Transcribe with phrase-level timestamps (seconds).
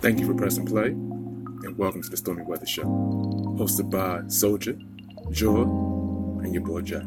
[0.00, 4.78] Thank you for pressing play, and welcome to the Stormy Weather Show, hosted by Soldier,
[5.30, 5.60] Joy,
[6.42, 7.06] and your boy Jah.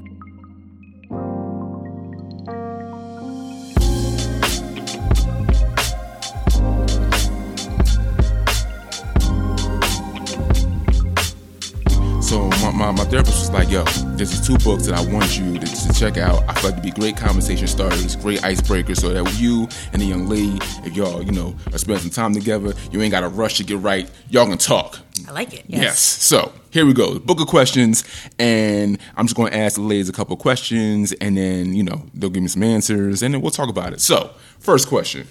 [12.84, 13.84] My, my, therapist was like, yo,
[14.18, 16.44] there's these two books that I want you to, to check out.
[16.50, 20.06] I feel like to be great conversation starters, great icebreakers, so that you and the
[20.06, 23.30] young lady, if y'all, you know, are spending some time together, you ain't got to
[23.30, 24.12] rush to get right.
[24.30, 25.00] Y'all can talk.
[25.28, 25.64] I like it.
[25.68, 26.00] Yes.
[26.00, 27.20] So here we go.
[27.20, 28.04] Book of questions,
[28.38, 32.04] and I'm just going to ask the ladies a couple questions, and then you know
[32.14, 34.02] they'll give me some answers, and then we'll talk about it.
[34.02, 35.28] So first question.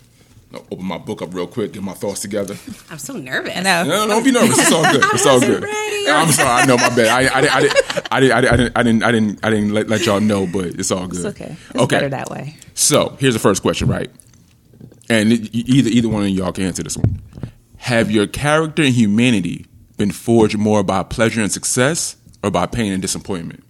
[0.55, 2.57] Open my book up real quick, get my thoughts together.
[2.91, 3.55] I'm so nervous.
[3.55, 3.85] Know.
[3.85, 4.59] No, don't be nervous.
[4.59, 5.03] It's all good.
[5.15, 5.65] It's all good.
[5.65, 6.63] I'm sorry.
[6.63, 7.07] I know my bad.
[7.09, 7.71] I, I, I,
[8.11, 10.21] I, didn't, I, didn't, I didn't, I didn't, I didn't, I didn't let, let y'all
[10.21, 11.25] know, but it's all good.
[11.25, 11.57] It's okay.
[11.71, 11.97] It's okay.
[11.97, 12.57] better that way.
[12.75, 14.11] So here's the first question, right?
[15.09, 17.23] And it, either either one of y'all can answer this one.
[17.79, 19.67] Have your character and humanity
[19.97, 23.65] been forged more by pleasure and success, or by pain and disappointment?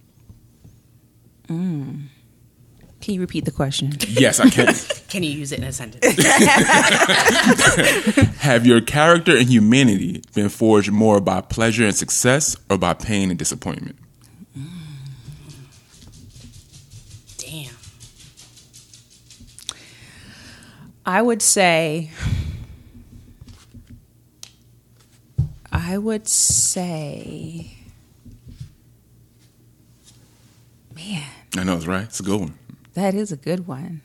[1.47, 2.01] Hmm.
[3.03, 3.91] Can you repeat the question?
[4.07, 4.73] Yes, I can.
[5.09, 6.05] Can you use it in a sentence?
[8.37, 13.29] Have your character and humanity been forged more by pleasure and success, or by pain
[13.29, 13.97] and disappointment?
[17.37, 17.75] Damn.
[21.05, 22.09] I would say.
[25.73, 27.75] I would say.
[30.95, 31.23] Man,
[31.57, 32.05] I know it's right.
[32.05, 32.53] It's a good one.
[32.93, 34.01] That is a good one.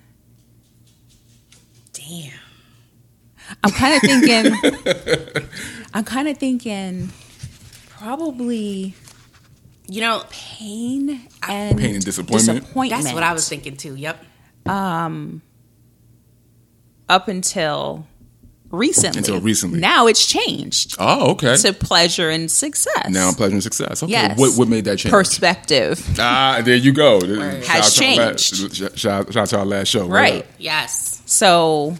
[1.92, 2.32] Damn.
[3.64, 5.54] I'm kind of thinking.
[5.94, 7.10] I'm kind of thinking.
[7.88, 8.94] Probably
[9.88, 12.60] You know, pain and Pain and disappointment.
[12.62, 13.02] disappointment.
[13.02, 13.94] that's what I was thinking too.
[13.96, 14.24] Yep.
[14.66, 15.42] Um.
[17.08, 18.06] Up until
[18.70, 19.18] recently.
[19.18, 19.80] Until recently.
[19.80, 21.56] Now it's changed Oh, okay.
[21.56, 23.08] to pleasure and success.
[23.08, 24.02] Now pleasure and success.
[24.02, 24.12] Okay.
[24.12, 24.38] Yes.
[24.38, 25.10] What what made that change?
[25.12, 26.04] perspective.
[26.18, 27.20] ah, there you go.
[27.20, 28.98] Shout Has out to our last- changed.
[28.98, 30.06] shout, shout out to our last show.
[30.06, 30.44] Right.
[30.58, 31.22] Yes.
[31.26, 31.96] So,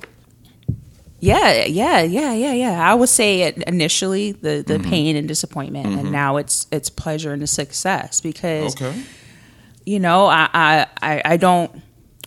[1.21, 2.81] yeah, yeah, yeah, yeah, yeah.
[2.91, 4.91] I would say it initially the the Mm-hmm.
[4.91, 8.95] pain and disappointment, and now it's it's pleasure and success because Okay.
[9.85, 11.73] you know I I I, I don't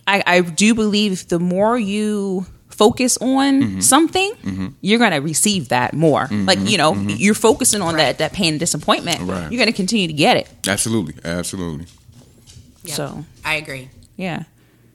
[0.06, 3.80] I I do believe the more you focus on Mm-hmm.
[3.80, 8.32] something you're going to receive that more like you know you're focusing on that that
[8.32, 9.30] pain and disappointment Mm-hmm.
[9.30, 9.52] Right.
[9.52, 11.14] you're going to continue to get it Absolutely.
[11.24, 11.86] Absolutely.
[12.84, 12.96] Yep.
[12.96, 13.24] So.
[13.44, 13.88] I agree.
[14.16, 14.44] yeah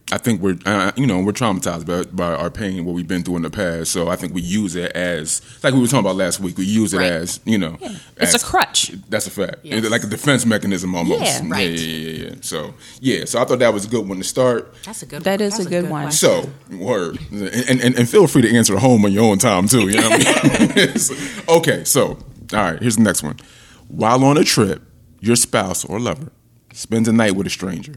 [0.09, 3.23] I think we're, uh, you know, we're traumatized by, by our pain, what we've been
[3.23, 3.91] through in the past.
[3.91, 6.63] So I think we use it as, like we were talking about last week, we
[6.65, 7.11] use it Right.
[7.11, 7.77] as, you know,
[8.15, 9.57] it's as- a crutch That's a fact.
[9.63, 9.83] Yes.
[9.89, 11.23] Like a defense mechanism almost.
[11.25, 11.41] Yeah.
[11.49, 11.71] Right.
[11.71, 12.35] Yeah, yeah, yeah, yeah.
[12.39, 13.25] So, yeah.
[13.25, 14.73] So I thought that was a good one to start.
[14.85, 15.23] That's a good.
[15.23, 15.47] That one.
[15.47, 16.03] is That's a good one.
[16.03, 16.51] question.
[16.71, 17.19] So, word.
[17.31, 19.89] And, and, and feel free to answer at home on your own time, too.
[19.89, 20.97] You know what I mean?
[20.97, 21.15] So,
[21.57, 22.17] okay, so, all
[22.53, 23.35] right, here's the next one.
[23.89, 24.83] While on a trip,
[25.19, 26.31] your spouse or lover
[26.71, 27.95] spends a night with a stranger.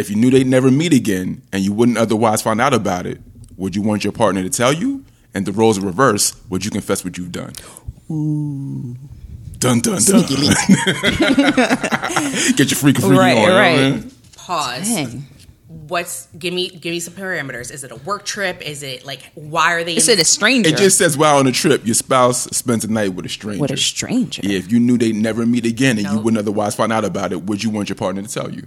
[0.00, 3.20] If you knew they'd never meet again and you wouldn't otherwise find out about it,
[3.56, 5.04] would you want your partner to tell you?
[5.34, 7.52] And the roles are reversed, would you confess what you've done?
[8.10, 8.96] Ooh.
[9.58, 10.22] Dun, dun, dun.
[12.56, 13.42] Get your freaky freaky Right, on.
[13.42, 13.56] you know
[14.00, 14.12] right.
[14.36, 14.88] Pause.
[14.88, 15.26] Dang.
[15.68, 17.70] What's give me give me some parameters?
[17.72, 18.60] Is it a work trip?
[18.62, 19.94] Is it like why are they?
[19.94, 22.88] it's in, a stranger It just says while on a trip, your spouse spends a
[22.90, 23.60] night with a stranger.
[23.60, 26.74] with a stranger Yeah, if you knew they'd never meet again and you wouldn't otherwise
[26.74, 28.66] find out about it, would you want your partner to tell you?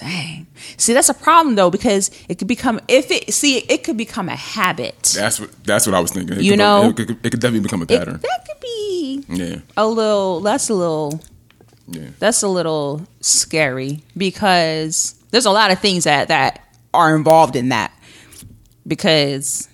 [0.00, 0.46] Dang.
[0.76, 4.28] See, that's a problem though because it could become if it see it could become
[4.28, 5.14] a habit.
[5.16, 6.36] That's what that's what I was thinking.
[6.38, 6.88] It You could, know?
[6.90, 8.20] it could, it could definitely become a It- pattern.
[8.20, 10.40] that could be yeah, a little.
[10.40, 11.20] That's a little.
[11.88, 12.08] yeah.
[12.18, 17.70] That's a little scary because there's a lot of things that that are involved in
[17.70, 17.92] that.
[18.86, 19.68] Because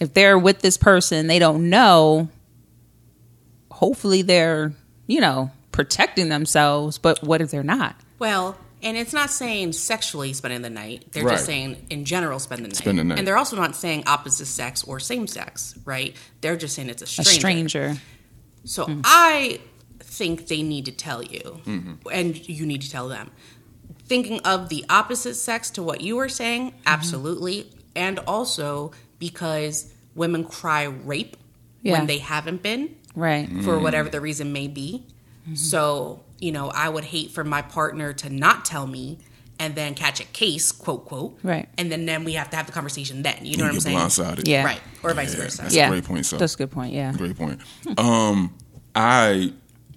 [0.00, 2.28] if they're with this person, they don't know.
[3.70, 4.72] Hopefully, they're
[5.06, 6.98] you know protecting themselves.
[6.98, 7.96] But what if they're not?
[8.18, 11.12] Well, and it's not saying sexually spending the night.
[11.12, 11.32] They're Right.
[11.32, 12.76] just saying in general spend the night.
[12.76, 13.18] Spend the night.
[13.18, 16.14] And they're also not saying opposite sex or same sex, right?
[16.40, 17.38] They're just saying it's a A stranger.
[17.38, 18.00] stranger.
[18.64, 19.60] So I
[20.00, 21.92] think they need to tell you, Mm-hmm.
[22.12, 23.30] and you need to tell them.
[24.06, 26.78] Thinking of the opposite sex to what you were saying, Mm-hmm.
[26.86, 27.70] absolutely.
[27.94, 31.36] And also because women cry rape
[31.82, 31.92] Yeah.
[31.92, 33.48] when they haven't been Right.
[33.50, 33.64] Mm.
[33.64, 35.04] for whatever the reason may be.
[35.54, 39.18] So, you know, I would hate for my partner to not tell me
[39.58, 41.38] and then catch a case, quote, quote.
[41.42, 41.66] Right.
[41.78, 43.38] And then, then we have to have the conversation then.
[43.44, 43.98] You know You what I'm saying?
[43.98, 44.46] blindsided.
[44.48, 44.64] Yeah.
[44.64, 44.80] Right.
[45.02, 45.62] Or vice Yeah, versa.
[45.62, 45.86] that's yeah.
[45.86, 46.26] a great point.
[46.26, 46.92] So That's a good point.
[46.92, 47.12] Yeah.
[47.12, 47.60] great point.
[47.96, 48.54] Um,
[48.94, 49.52] I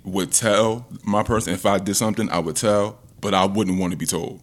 [0.05, 3.91] would tell my person if I did something, I would tell, but I wouldn't want
[3.91, 4.39] to be told.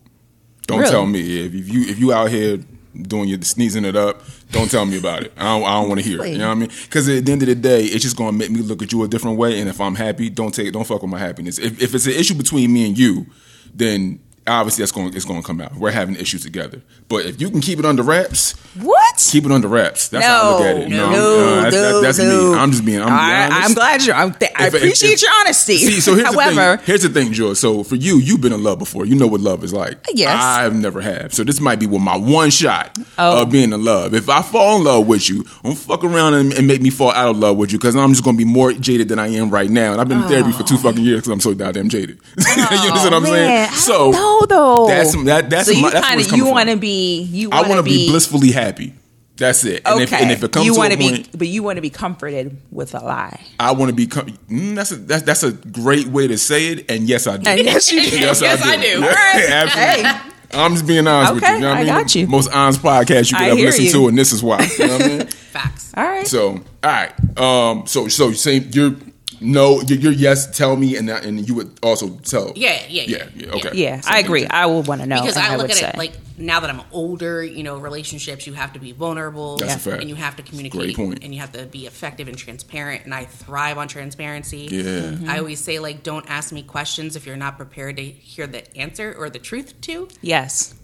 [0.66, 0.90] Don't Really?
[0.90, 2.58] tell me if, if you if you out here
[3.02, 4.22] doing your sneezing it up.
[4.50, 5.32] Don't tell me about it.
[5.36, 6.30] I don't, I don't want to hear it.
[6.30, 6.70] You know what I mean?
[6.84, 9.02] Because at the end of the day, it's just gonna make me look at you
[9.02, 9.60] a different way.
[9.60, 11.58] And if I'm happy, don't take don't fuck with my happiness.
[11.58, 13.26] If, if it's an issue between me and you,
[13.74, 15.74] then obviously that's going it's going to come out.
[15.74, 16.80] We're having issues together.
[17.08, 19.28] But if you can keep it under wraps, What?
[19.30, 20.08] keep it under wraps.
[20.08, 20.88] That's how I look at it.
[20.88, 22.52] No, No, uh, no, that- that- that's no.
[22.52, 22.58] me.
[22.58, 23.00] I'm just being.
[23.00, 23.68] I'm, being I, honest.
[23.68, 24.14] I'm glad you're.
[24.16, 25.76] I'm th- I If- if- appreciate if- your honesty.
[25.78, 26.86] See, so here's the However, thing.
[26.86, 27.54] Here's the thing, Joy.
[27.54, 29.06] So for you, you've been in love before.
[29.06, 29.98] You know what love is like.
[30.14, 30.36] Yes.
[30.42, 31.32] I've never have.
[31.34, 33.42] So this might be with my one shot Oh.
[33.42, 34.14] of being in love.
[34.14, 37.12] If I fall in love with you, don't fuck around and, and make me fall
[37.12, 39.50] out of love with you because I'm just gonna be more jaded than I am
[39.50, 39.92] right now.
[39.92, 42.18] And I've been in therapy for two fucking years because I'm so goddamn jaded.
[42.38, 43.30] you understand what I'm Oh.
[43.32, 43.80] man, saying?
[43.80, 44.86] So no, though.
[44.88, 47.50] that's that, that's so you my, that's where kind of you want to be you
[47.52, 48.94] I want to be, blissfully happy.
[49.36, 49.82] That's it.
[49.84, 51.46] And, Okay, if, and if it comes you to want a to be, point, but
[51.46, 53.38] you want to be comforted with a lie.
[53.60, 54.06] I want to be.
[54.06, 56.90] com- Mm, that's a that's, that's a great way to say it.
[56.90, 57.50] And yes, I do.
[57.50, 58.18] And yes, you do.
[58.18, 58.82] Yes, Yes, I do.
[58.88, 59.50] Yeah, All right.
[59.50, 60.02] absolutely.
[60.04, 60.32] Hey.
[60.54, 61.48] I'm just being honest with you.
[61.48, 61.92] Okay, you know what I I mean?
[61.92, 62.26] got you.
[62.28, 63.92] Most honest podcast you could I ever listen you.
[63.92, 64.66] to, and this is why.
[64.78, 65.26] You know what I mean?
[65.26, 65.92] Facts.
[65.94, 66.26] All right.
[66.26, 67.38] So, all right.
[67.38, 67.86] Um.
[67.86, 68.94] So, so you say you're
[69.40, 70.46] no, you're, you're yes.
[70.56, 72.52] Tell me, and that, and you would also tell.
[72.56, 73.16] Yeah, yeah, yeah.
[73.16, 73.28] yeah.
[73.46, 73.70] yeah okay.
[73.74, 74.42] yeah, So I agree.
[74.42, 75.20] you- I would want to know.
[75.20, 75.88] because I, I look would at say.
[75.90, 79.76] it like now that I'm older, you know, relationships you have to be vulnerable, That's
[79.76, 80.00] a fact.
[80.02, 81.24] and you have to communicate, Great point.
[81.24, 83.04] and you have to be effective and transparent.
[83.06, 84.68] And I thrive on transparency.
[84.70, 84.82] Yeah.
[84.82, 85.30] Mm-hmm.
[85.30, 88.76] I always say like, don't ask me questions if you're not prepared to hear the
[88.76, 90.08] answer or the truth to.
[90.20, 90.74] yes,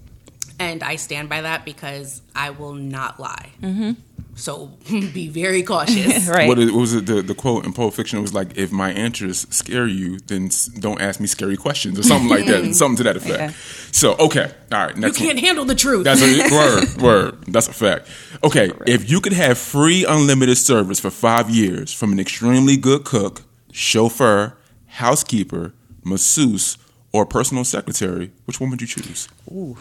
[0.58, 3.50] And I stand by that because I will not lie.
[3.62, 3.92] Mm-hmm.
[4.34, 6.26] So be very cautious.
[6.28, 6.48] right.
[6.48, 7.06] What, is, what was it?
[7.06, 10.50] The, the quote in Pulp Fiction It was like, "If my answers scare you, then
[10.78, 12.74] don't ask me scary questions," or something like that.
[12.82, 13.38] Something to that effect.
[13.38, 13.52] Yeah.
[13.92, 14.94] So, okay, all right.
[14.94, 15.28] You Next one.
[15.28, 16.04] can't handle the truth.
[16.04, 17.02] That's a word.
[17.02, 17.44] Word.
[17.46, 18.08] That's a fact.
[18.42, 23.04] Okay, if you could have free unlimited service for five years from an extremely good
[23.04, 24.56] cook, chauffeur,
[24.86, 25.74] housekeeper,
[26.04, 26.78] masseuse,
[27.12, 29.28] or personal secretary, which one would you choose?
[29.50, 29.76] Ooh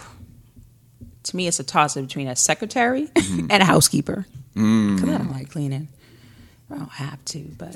[1.23, 3.47] to me, it's a toss up between a secretary Mm-hmm.
[3.49, 4.25] and a housekeeper.
[4.55, 4.95] Mm.
[4.95, 5.87] Because I don't like cleaning.
[6.71, 7.75] I don't have to, but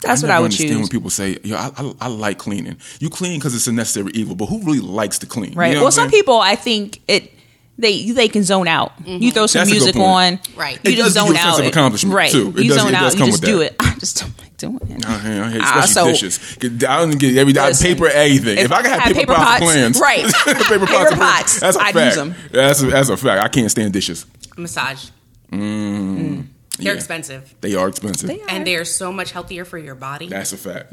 [0.00, 0.78] that's I what I would understand choose.
[0.80, 4.12] when people say, "Yo, I, I, I like cleaning." You clean because it's a necessary
[4.14, 5.54] evil, but who really likes to clean?
[5.54, 5.68] Right.
[5.68, 6.22] You know well, some saying?
[6.22, 7.32] people, I think it.
[7.78, 8.92] They they can zone out.
[9.06, 10.78] You throw some That's music on, Right.
[10.84, 11.60] You It just does give you zone a sense out.
[11.60, 12.30] of accomplishment, right?
[12.30, 12.48] too.
[12.56, 13.18] It you does- zone it does out.
[13.18, 13.64] come You just do that.
[13.72, 13.76] it.
[13.80, 15.06] I just don't like doing it.
[15.06, 16.56] I hate, I hate Ah, especially so- dishes.
[16.86, 18.58] I don't get every I Listen, paper anything.
[18.58, 20.24] If, if I can have I paper, paper pots, pots, plans, right.
[20.44, 22.06] paper pots, Paper and plans, pots, That's a I'd fact.
[22.16, 22.34] use 'em.
[22.52, 23.42] That's a, that's a fact.
[23.42, 24.26] I can't stand dishes.
[24.58, 25.08] Massage.
[25.52, 26.46] Mm.
[26.78, 26.92] They're Yeah.
[26.94, 27.54] expensive.
[27.60, 28.28] They are expensive.
[28.28, 28.48] They are.
[28.50, 30.92] And they are so much healthier for your body, That's a fact.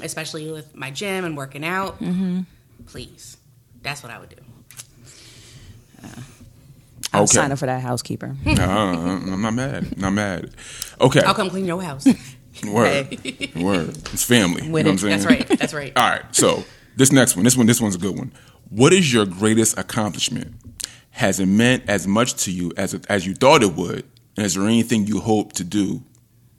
[0.00, 2.00] especially with my gym and working out.
[2.00, 2.40] Mm-hmm.
[2.86, 3.36] Please.
[3.82, 4.36] That's what I would do.
[7.14, 7.38] I'm Okay.
[7.40, 8.34] up for that housekeeper.
[8.46, 9.98] Uh, I'm not mad.
[9.98, 10.50] Not mad.
[11.00, 11.20] Okay.
[11.20, 12.06] I'll come clean your house.
[12.66, 13.18] Word.
[13.56, 13.96] Word.
[14.12, 14.64] It's family.
[14.66, 15.02] You With know it.
[15.02, 15.18] what I'm saying?
[15.20, 15.58] That's right.
[15.58, 15.92] That's right.
[15.96, 16.22] All right.
[16.34, 16.64] So
[16.96, 18.32] this next one, this one, this one's a good one.
[18.70, 20.54] What is your greatest accomplishment?
[21.12, 24.04] Has it meant as much to you as as you thought it would?
[24.36, 26.02] And is there anything you hope to do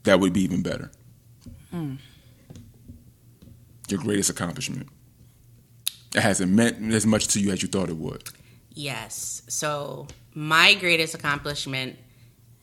[0.04, 0.92] that would be even better?
[1.72, 1.96] Hmm.
[3.90, 4.88] Your greatest accomplishment.
[6.16, 8.30] It Has it meant as much to you as you thought it would?
[8.74, 9.42] Yes.
[9.50, 11.98] So my greatest accomplishment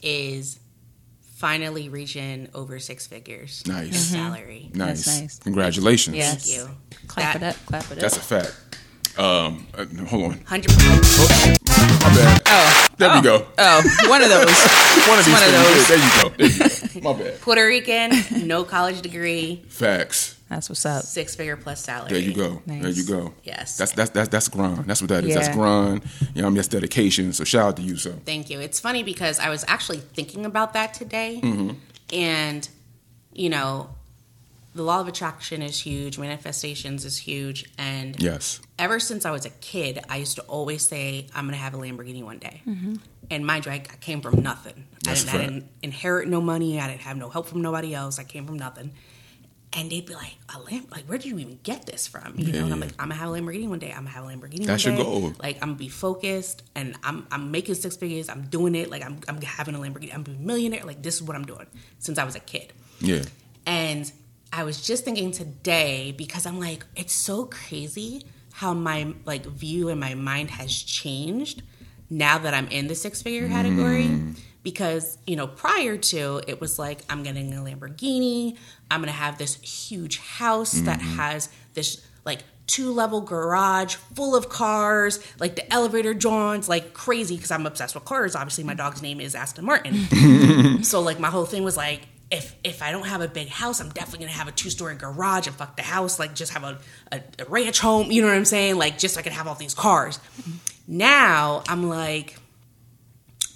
[0.01, 0.61] is
[1.21, 3.67] finally reaching over six figures.
[3.67, 3.87] Nice.
[3.87, 4.31] in mm-hmm.
[4.31, 4.71] salary.
[4.75, 5.07] Nice.
[5.07, 5.39] Nice.
[5.41, 6.17] Congratulations.
[6.17, 6.47] Yes.
[6.47, 6.77] Thank you.
[7.09, 7.67] Clap That- it up.
[7.67, 7.99] Clap it up.
[7.99, 8.70] That's a fact.
[9.19, 10.41] Um, uh, hold on.
[10.45, 11.59] Hundred percent.
[11.69, 12.43] My bad.
[12.47, 13.47] oh, There we go.
[13.59, 14.47] oh, one of those.
[15.09, 15.89] One of these one of those.
[15.89, 16.29] There you go.
[16.37, 17.01] There you go.
[17.15, 17.41] My bad.
[17.41, 20.37] Puerto Rican, no college degree, Facts.
[20.49, 21.05] That's what's up.
[21.05, 22.11] six figure plus salary.
[22.11, 22.63] There you go.
[22.67, 23.33] There you go.
[23.45, 23.77] Yes.
[23.79, 24.85] That's that's that's that's grind.
[24.87, 25.35] That's what that is.
[25.35, 25.55] That's Yeah.
[25.55, 26.03] grind.
[26.35, 27.33] You know, I mean, that's dedication.
[27.33, 27.97] So shout out to you.
[27.97, 28.61] So Thank you.
[28.61, 31.41] It's funny because I was actually thinking about that today.
[31.43, 31.71] Mm-hmm.
[32.13, 32.69] And,
[33.33, 33.91] you know,
[34.81, 37.71] the law of attraction is huge, manifestations is huge.
[37.77, 41.53] And yes, ever since I was a kid, I used to always say, I'm going
[41.53, 42.63] to have a Lamborghini one day.
[42.67, 42.95] Mm-hmm.
[43.31, 44.87] And mind you, I, I came from nothing.
[45.07, 45.53] I That's didn't, I a fact.
[45.53, 46.81] didn't inherit no money.
[46.81, 48.19] I didn't have no help from nobody else.
[48.19, 48.93] I came from nothing.
[49.75, 52.33] And they'd be like, a Lam- like, where did you even get this from?
[52.39, 53.91] You know, and I'm like, I'm gonna have a Lamborghini one day.
[53.91, 55.11] I'm gonna have a Lamborghini That's one your day.
[55.11, 55.33] goal.
[55.41, 58.29] Like, I'm gonna be focused, and I'm I'm making six figures.
[58.31, 58.91] I'm doing it.
[58.91, 60.13] Like, I'm I'm having a Lamborghini.
[60.13, 60.83] I'm a millionaire.
[60.85, 61.67] Like, this is what I'm doing
[62.01, 62.73] since I was a kid.
[63.01, 63.23] yeah,
[63.65, 64.11] And
[64.53, 69.89] I was just thinking today because I'm like, it's so crazy how my like view
[69.89, 71.63] and my mind has changed
[72.09, 74.05] now that I'm in the six figure category.
[74.05, 74.39] Mm.
[74.63, 78.59] Because, you know, prior to it was like, I'm getting a Lamborghini,
[78.91, 81.17] I'm gonna have this huge house that mm-hmm.
[81.17, 87.37] has this like two level garage full of cars, like the elevator joints, like crazy
[87.37, 88.37] because I'm obsessed with cars.
[88.37, 88.79] Obviously, my mm.
[88.79, 90.83] dog's name is Aston Martin.
[90.83, 93.81] So like my whole thing was like, if if I don't have a big house,
[93.81, 96.63] I'm definitely gonna have a two story garage and fuck the house, like just have
[96.65, 96.79] a,
[97.11, 98.11] a, a ranch home.
[98.11, 98.77] You know what I'm saying?
[98.77, 100.21] Like just so I can have all these cars.
[100.87, 102.37] Now I'm like,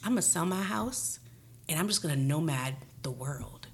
[0.02, 1.20] I'm gonna sell my house
[1.68, 3.68] and I'm just gonna nomad the world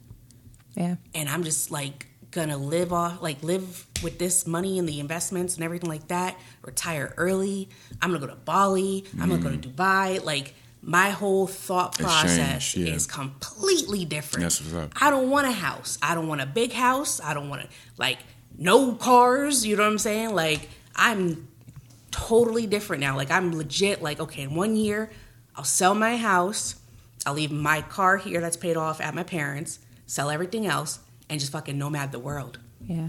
[0.77, 0.97] Yeah.
[1.15, 5.55] and I'm just like gonna live off like live with this money and the investments
[5.57, 6.39] and everything like that.
[6.63, 7.69] Retire early.
[8.03, 9.05] I'm gonna go to Bali.
[9.21, 9.75] I'm gonna go to mm.
[9.75, 10.23] Dubai.
[10.23, 12.95] Like my whole thought process yeah.
[12.95, 14.43] is completely different.
[14.43, 14.93] That's what's up.
[15.01, 15.99] I don't want a house.
[16.03, 17.21] I don't want a big house.
[17.21, 17.69] I don't want to
[17.99, 18.19] like
[18.57, 19.67] no cars.
[19.67, 20.35] You know what I'm saying?
[20.35, 21.49] Like I'm
[22.11, 23.17] totally different now.
[23.17, 24.03] Like I'm legit.
[24.03, 25.11] Like okay, in one year,
[25.57, 26.77] I'll sell my house.
[27.27, 29.81] I'll leave my car here that's paid off at my parents.
[30.07, 32.59] Sell everything else and just fucking nomad the world.
[32.87, 33.09] Yeah.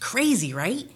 [0.00, 0.88] Crazy, right?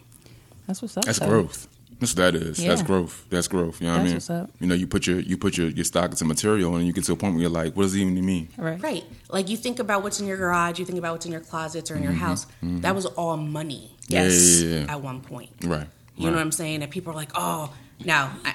[0.67, 1.05] That's what's up.
[1.05, 1.29] That's though.
[1.29, 1.69] growth.
[2.01, 2.59] That's what that is.
[2.59, 3.27] That's growth.
[3.29, 3.81] That's growth.
[3.81, 4.13] You know what I mean?
[4.15, 4.51] That's what's up.
[4.61, 7.05] You know, you put your you put your, your stock into material and you get
[7.05, 8.49] to a point where you're like, what does it even mean?
[8.57, 8.81] Right.
[8.81, 9.05] Right.
[9.31, 11.91] Like you think about what's in your garage, you think about what's in your closets
[11.91, 12.21] or in your mm-hmm.
[12.21, 12.47] house.
[12.63, 12.81] Mm-hmm.
[12.81, 13.91] That was all money.
[14.07, 14.63] Yes.
[14.63, 14.93] yeah, yeah, yeah.
[14.93, 15.51] At one point.
[15.65, 15.87] Right.
[16.17, 16.83] You know what I'm saying?
[16.83, 17.73] And people are like, oh,
[18.05, 18.55] now I,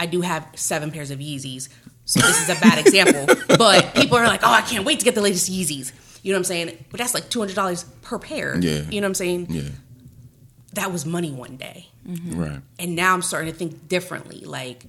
[0.00, 1.68] I do have seven pairs of Yeezys.
[2.04, 3.34] So this is a bad example.
[3.58, 5.92] But people are like, oh, I can't wait to get the latest Yeezys.
[6.22, 6.84] You know what I'm saying?
[6.90, 8.58] But that's like $200 per pair.
[8.58, 8.82] Yeah.
[8.90, 9.46] You know what I'm saying?
[9.50, 9.62] Yeah.
[10.74, 11.88] That was money one day.
[12.08, 12.40] Mm-hmm.
[12.40, 12.60] Right.
[12.78, 14.40] And now I'm starting to think differently.
[14.44, 14.86] Like,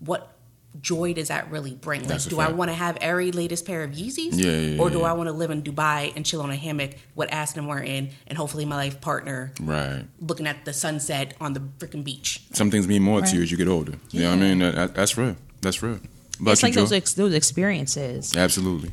[0.00, 0.34] what
[0.80, 2.02] joy does that really bring?
[2.02, 4.32] Like, That's a do I want to have every latest pair of Yeezys?
[4.34, 5.04] Yeah, yeah, Or do yeah.
[5.06, 8.38] I want to live in Dubai and chill on a hammock with Aston Martin and
[8.38, 10.04] hopefully my life partner Right.
[10.20, 12.42] looking at the sunset on the freaking beach?
[12.52, 13.94] Some things mean more to you as you get older.
[14.10, 14.58] You know what I mean?
[14.60, 15.36] That, that- that's real.
[15.62, 15.98] That's real.
[16.40, 18.92] But It's like those ex- those experiences Absolutely.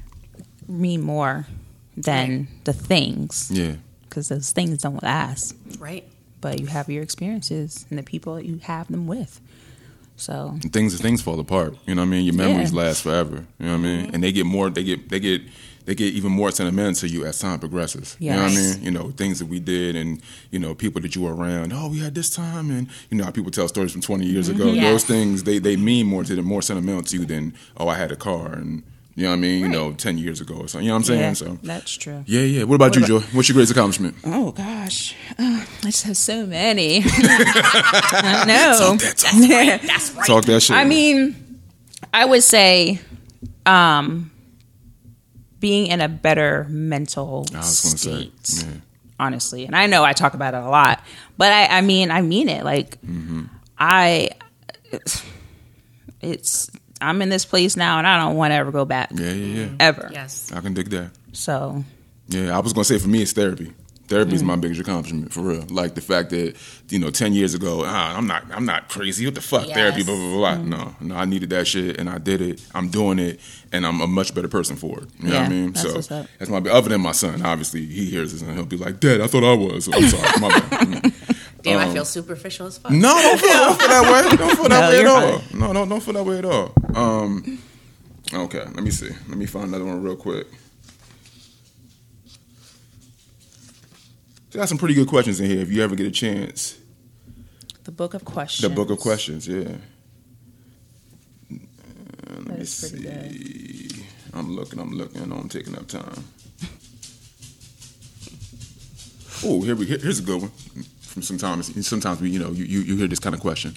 [0.67, 1.45] mean more
[1.95, 3.75] than the things Yeah.
[4.15, 5.55] Because those things don't last.
[5.77, 6.07] Right?
[6.39, 9.41] But you have your experiences and the people that you have them with.
[10.15, 11.75] So things things fall apart.
[11.85, 12.25] You know what I mean?
[12.25, 12.83] Your memories Yeah.
[12.83, 13.45] last forever.
[13.59, 14.09] You know what I mean?
[14.13, 15.41] And they get more they get they get
[15.83, 18.15] they get even more sentimental to you as time progresses.
[18.19, 18.83] You know what I mean?
[18.83, 21.89] You know, things that we did and, you know, people that you were around, oh,
[21.89, 24.61] we had this time and you know how people tell stories from twenty years mm-hmm.
[24.61, 24.71] ago.
[24.71, 24.83] Yes.
[24.91, 27.95] Those things they, they mean more to them more sentimental to you than, oh, I
[27.95, 28.83] had a car and
[29.15, 30.85] you know what I mean, you know, ten years ago or something.
[30.85, 31.21] You know what I'm saying?
[31.21, 32.23] yeah, So that's true.
[32.27, 32.63] Yeah, yeah.
[32.63, 33.19] What about you, Joy?
[33.31, 34.15] What's your greatest accomplishment?
[34.25, 37.01] Oh gosh, uh, I just have so many.
[37.05, 38.77] I know.
[38.77, 39.81] Talk that talk.
[39.87, 40.27] That's right.
[40.27, 40.75] Talk that shit.
[40.75, 41.61] I mean,
[42.13, 42.99] I would say,
[43.65, 44.31] um,
[45.59, 48.31] being in a better mental I was gonna say.
[48.43, 48.67] state.
[48.67, 48.77] Yeah.
[49.19, 49.65] honestly.
[49.65, 51.01] And I know I talk about it a lot,
[51.37, 52.63] but I, I mean, I mean it.
[52.65, 52.97] Like,
[53.79, 54.29] I,
[56.21, 56.69] it's,
[57.01, 59.09] I'm in this place now and I don't want to ever go back.
[59.13, 59.67] Yeah, yeah, yeah.
[59.79, 60.09] Ever.
[60.11, 60.51] Yes.
[60.53, 61.11] I can dig that.
[61.33, 61.83] So,
[62.29, 63.73] Yeah, I was gonna say for me it's therapy.
[64.07, 64.47] Therapy is mm-hmm.
[64.49, 65.65] my biggest accomplishment for real.
[65.67, 66.55] Like the fact that
[66.89, 69.25] you know, ten years ago, ah, I'm not, I'm not crazy.
[69.25, 69.75] What the fuck, Yes.
[69.75, 70.03] therapy?
[70.03, 70.55] Blah blah blah.
[70.57, 70.69] Mm-hmm.
[70.69, 72.61] No, no, I needed that shit, and I did it.
[72.75, 73.39] I'm doing it,
[73.71, 75.09] and I'm a much better person for it.
[75.19, 75.71] You know what I Yeah, mean?
[75.71, 76.27] that's what's up.
[76.37, 77.41] that's my other than my son.
[77.41, 80.07] Obviously, he hears this and he'll be like, "Dad, I thought I was." So I'm
[80.07, 80.71] sorry, my bad.
[81.15, 81.24] Mm.
[81.65, 82.91] Damn, Um, I feel superficial as fuck.
[82.91, 84.37] No, don't feel, don't feel that way.
[84.37, 85.39] Don't feel that No, way at all.
[85.39, 85.59] fine.
[85.59, 86.71] No, no, don't feel that way at all.
[86.93, 87.59] Um,
[88.31, 89.09] okay, let me see.
[89.27, 90.47] Let me find another one real quick.
[94.51, 95.59] So got some pretty good questions in here.
[95.59, 96.77] If you ever get a chance,
[97.83, 98.61] the book of questions.
[98.69, 99.47] the book of questions.
[99.47, 99.57] Yeah.
[99.59, 99.65] Uh,
[101.49, 104.05] let That me is pretty see.
[104.33, 104.79] I'm looking.
[104.79, 105.21] I'm looking.
[105.21, 106.23] I know I'm taking up time.
[109.43, 110.51] Oh, here we here- here's a good one.
[111.15, 113.73] From sometimes sometimes we you know you, you you hear this kind of question.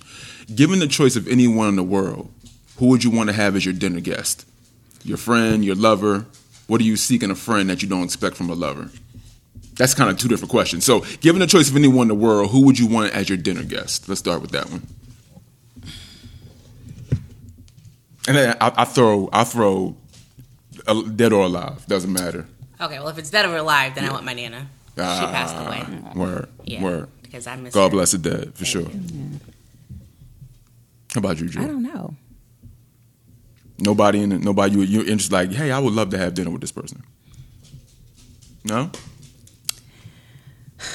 [0.52, 2.32] Given the choice of anyone in the world,
[2.78, 4.44] who would you want to have as your dinner guest?
[5.04, 6.26] Your friend, your lover.
[6.66, 8.90] What do you seek in a friend that you don't expect from a lover?
[9.76, 10.84] That's kind of two different questions.
[10.84, 13.38] So, given the choice of anyone in the world, who would you want as your
[13.38, 14.08] dinner guest?
[14.08, 14.84] Let's start with that one.
[18.26, 19.94] And then I, I throw I throw
[20.88, 22.46] uh, dead or alive doesn't matter.
[22.80, 24.66] Okay, well, if it's dead or alive, then I want my nana.
[24.96, 25.84] she passed Ah, away.
[26.16, 26.82] Word, Yeah.
[26.82, 27.08] word.
[27.28, 27.90] Because I miss God her.
[27.90, 28.88] bless the dead for sure.
[31.14, 32.14] How about you, I don't know.
[33.78, 34.42] Nobody in it.
[34.42, 35.32] Nobody you you're interested.
[35.32, 37.02] Like, hey, I would love to have dinner with this person.
[38.64, 38.90] No.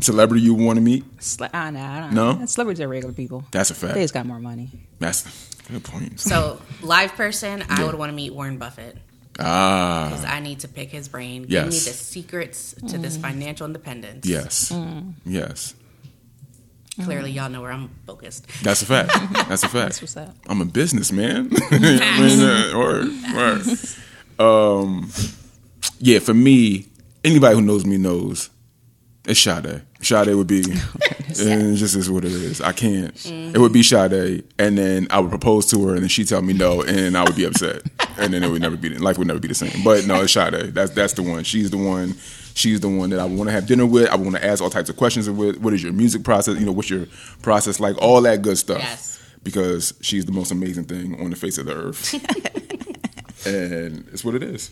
[0.00, 1.04] Celebrity you want to meet?
[1.22, 1.80] Cele- I know.
[1.82, 2.32] I don't No?
[2.34, 2.46] know.
[2.46, 3.44] Celebrities are regular people.
[3.50, 3.94] That's a fact.
[3.94, 4.70] They just got more money.
[4.98, 5.24] That's
[5.68, 6.20] a good point.
[6.20, 8.96] So, live person, I would want to meet Warren Buffett.
[9.40, 11.46] Ah, Because I need to pick his brain.
[11.48, 11.64] Yes.
[11.64, 14.26] Give me the secrets to this financial independence.
[14.26, 15.14] yes, Mm.
[15.26, 15.74] yes.
[17.02, 18.46] Clearly, y'all know where I'm focused.
[18.62, 19.12] That's a fact.
[19.48, 19.72] That's a fact.
[19.98, 20.32] That's what's up.
[20.46, 21.50] I'm a businessman.
[21.70, 21.78] I
[22.20, 23.66] mean, uh, word, word.
[24.38, 25.10] Um,
[25.98, 26.86] yeah, for me,
[27.24, 28.48] anybody who knows me knows
[29.26, 29.82] it's Sade.
[30.02, 32.60] Sade would be, and it just is what it is.
[32.60, 33.14] I can't.
[33.26, 36.42] It would be Sade, and then I would propose to her, and then she tell
[36.42, 37.82] me no, and I would be upset.
[38.18, 39.82] And then it would never be life would never be the same.
[39.82, 40.74] But no, it's Sade.
[40.74, 41.44] That's that's the one.
[41.44, 42.14] She's the one.
[42.54, 44.08] She's the one that I want to have dinner with.
[44.08, 45.58] I want to ask all types of questions with.
[45.58, 46.58] What is your music process?
[46.58, 47.06] You know, what's your
[47.42, 47.96] process like?
[48.00, 48.78] All that good stuff.
[48.78, 49.20] Yes.
[49.42, 52.14] Because she's the most amazing thing on the face of the earth,
[53.46, 54.70] and it's what it is.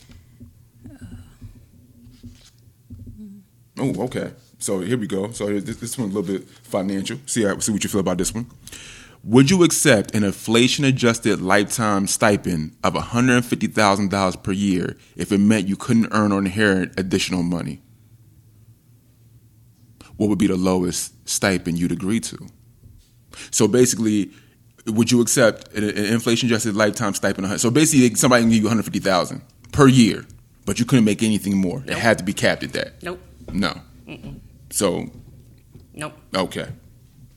[3.78, 4.32] Oh, okay.
[4.58, 5.30] So here we go.
[5.32, 7.18] So this, this one's a little bit financial.
[7.26, 8.46] See, see what you feel about this one.
[9.25, 15.69] Would you accept an inflation adjusted lifetime stipend of $150,000 per year if it meant
[15.69, 17.81] you couldn't earn or inherit additional money?
[20.17, 22.49] What would be the lowest stipend you'd agree to?
[23.52, 24.31] So basically,
[24.87, 27.47] would you accept an, an inflation adjusted lifetime stipend?
[27.47, 30.26] Of so basically, somebody can give you 150,000 per year,
[30.67, 31.83] but you couldn't make anything more.
[31.87, 33.02] It had to be capped at that.
[33.02, 33.21] Nope.
[33.52, 33.81] No.
[34.71, 35.11] So
[35.95, 36.14] Nope.
[36.35, 36.67] okay.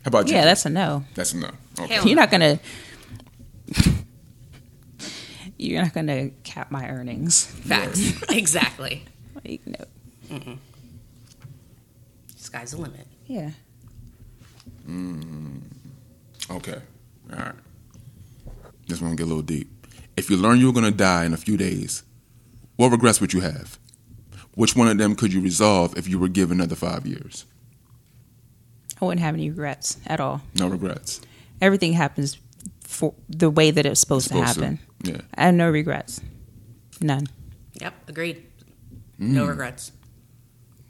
[0.04, 0.36] How about you?
[0.36, 1.04] Yeah, that's a no.
[1.14, 1.52] that's a no.
[1.80, 2.02] Okay.
[2.04, 2.60] You're not gonna.
[5.58, 7.46] You're not gonna cap my earnings.
[7.46, 8.22] Facts.
[8.30, 9.04] exactly.
[9.44, 9.86] Like, no.
[12.36, 13.08] Sky's the limit.
[13.28, 13.52] Yeah.
[14.88, 15.62] Mm.
[16.50, 16.80] Okay.
[17.32, 17.56] All right.
[18.88, 19.70] This one get a little deep.
[20.16, 22.04] If you learn you were going to die in a few days,
[22.76, 23.80] what regrets would you have?
[24.54, 27.46] Which one of them could you resolve if you were given another five years?
[29.02, 30.42] I wouldn't have any regrets at all.
[30.56, 31.20] No regrets.
[31.62, 32.38] Everything happens
[32.82, 34.80] for the way that it's supposed, Supposed to happen.
[35.04, 35.22] Yeah.
[35.36, 36.22] I have no regrets.
[37.02, 37.28] None.
[37.82, 37.94] Yep.
[38.08, 38.38] Agreed.
[39.20, 39.30] Mm.
[39.34, 39.92] No regrets.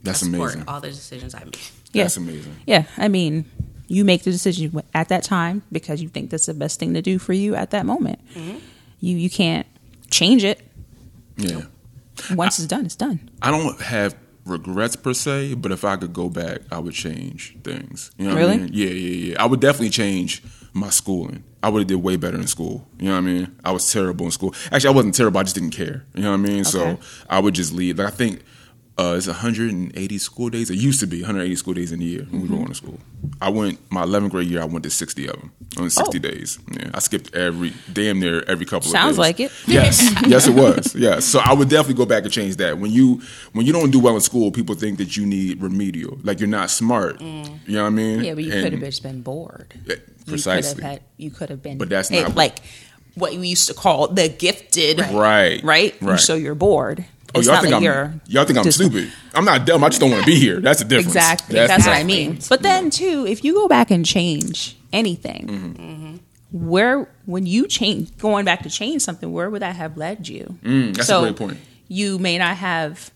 [0.03, 0.63] That's I amazing.
[0.67, 1.57] all the decisions I made.
[1.93, 2.03] Yeah.
[2.03, 2.55] That's amazing.
[2.67, 3.45] Yeah, I mean,
[3.88, 7.01] you make the decision at that time because you think that's the best thing to
[7.01, 8.19] do for you at that moment.
[8.34, 8.57] Mm-hmm.
[9.00, 9.65] You you can't
[10.12, 10.62] change it.
[11.38, 11.62] Yeah.
[12.31, 13.29] Once it's done, it's done.
[13.41, 17.57] I don't have regrets per se, but if I could go back, I would change
[17.63, 18.12] things.
[18.17, 18.57] You know what I Really?
[18.60, 18.69] mean?
[18.74, 19.43] Yeah, yeah, yeah.
[19.43, 20.43] I would definitely change
[20.75, 21.44] my schooling.
[21.63, 22.88] I would have did way better in school.
[23.00, 23.55] You know what I mean?
[23.63, 24.53] I was terrible in school.
[24.72, 25.39] Actually, I wasn't terrible.
[25.39, 26.05] I just didn't care.
[26.13, 26.63] You know what I mean?
[26.65, 27.98] So I would just leave.
[27.98, 28.44] Like I think
[28.98, 30.70] uh, it's 180 school days.
[30.70, 32.54] It used to be 180 school days in a year when we Mm-hmm.
[32.54, 33.00] were going to school.
[33.42, 34.62] I went my 11th grade year.
[34.62, 36.22] I went to 60 of them on 60 Oh.
[36.22, 36.60] days.
[36.72, 39.52] Yeah, I skipped every damn near every couple of Sounds like it.
[39.68, 40.96] Yes, yes, it was.
[40.96, 42.78] Yeah, so I would definitely go back and change that.
[42.78, 43.22] When you
[43.54, 46.48] when you don't do well in school, people think that you need remedial, like you're
[46.48, 47.19] not smart.
[47.19, 48.24] You know what I mean?
[48.24, 49.74] Yeah, but you could have just been bored.
[49.86, 50.76] Yeah, You precisely.
[50.76, 51.02] could had.
[51.17, 51.78] You could have been.
[51.78, 52.60] But that's not- like
[53.15, 55.00] what we used to call the gifted.
[55.00, 55.96] Right, Right.
[56.02, 56.19] right.
[56.19, 57.06] So you're bored.
[57.36, 59.12] Oh, y'all think like I'm you're y'all think I'm just- stupid?
[59.34, 59.84] I'm not dumb.
[59.84, 60.60] I just don't want to be here.
[60.60, 61.15] That's the difference.
[61.15, 61.56] Exactly.
[61.56, 62.39] That's, what I mean.
[62.50, 66.15] But then too, if you go back and change anything, Mm-hmm.
[66.67, 70.58] where when you change going back to change something, where would that have led you?
[70.63, 71.58] Mm, that's a great point.
[71.88, 73.12] You may not have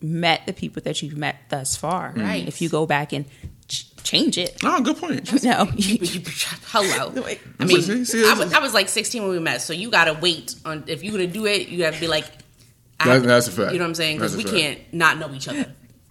[0.00, 2.12] met the people that you've met thus far.
[2.16, 2.46] Right.
[2.46, 3.24] If you go back and
[3.66, 4.56] ch- change it.
[4.62, 5.32] Oh, good point.
[5.42, 5.68] No.
[5.76, 6.22] You- you-
[6.66, 7.08] Hello.
[7.60, 10.54] I mean, I was, I was like 16 when we met, so you gotta wait
[10.64, 11.68] on if you're gonna do it.
[11.68, 12.26] You have to be like,
[13.00, 13.72] I That- have to- that's a fact.
[13.72, 14.16] You know what I'm saying?
[14.16, 14.56] Because we fact.
[14.56, 15.66] can't not know each other.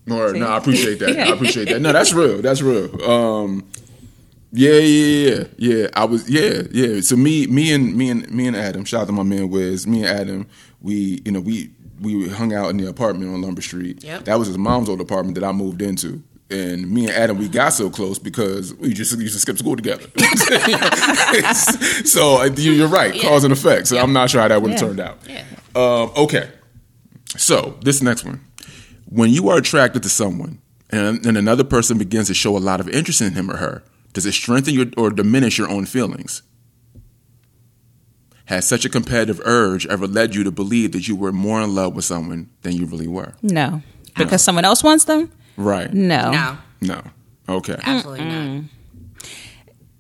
[0.05, 1.17] No, no, I appreciate that.
[1.19, 1.81] I appreciate that.
[1.81, 2.41] No, that's real.
[2.41, 3.01] That's real.
[3.09, 3.65] Um,
[4.53, 5.87] yeah, yeah, yeah, yeah.
[5.93, 7.01] I was, yeah, yeah.
[7.01, 8.85] So me, me and me and me and Adam.
[8.85, 9.85] Shout out to my man Wiz.
[9.85, 10.47] Me and Adam.
[10.81, 14.01] We, you know, we we hung out in the apartment on Lumber Street.
[14.03, 14.23] Yep.
[14.25, 16.23] That was his mom's old apartment that I moved into.
[16.49, 19.75] And me and Adam, we got so close because we just used to skip school
[19.75, 20.05] together.
[22.05, 23.23] so uh, you- you're right, Yeah.
[23.23, 23.87] cause and effect.
[23.87, 24.87] So I'm not sure how that would have Yeah.
[24.87, 25.17] turned out.
[25.27, 25.43] Yeah.
[25.75, 26.49] Um, okay.
[27.35, 28.45] So this next one,
[29.05, 30.59] when you are attracted to someone
[30.89, 33.83] and, and another person begins to show a lot of interest in him or her,
[34.13, 36.41] does it strengthen your or diminish your own feelings?
[38.45, 41.75] Has such a competitive urge ever led you to believe that you were more in
[41.75, 43.33] love with someone than you really were?
[43.41, 43.81] No.
[44.15, 45.29] Because someone else wants them?
[45.57, 45.93] Right.
[45.93, 46.31] No.
[46.31, 47.01] No, No.
[47.49, 47.75] Okay.
[47.83, 48.63] absolutely not.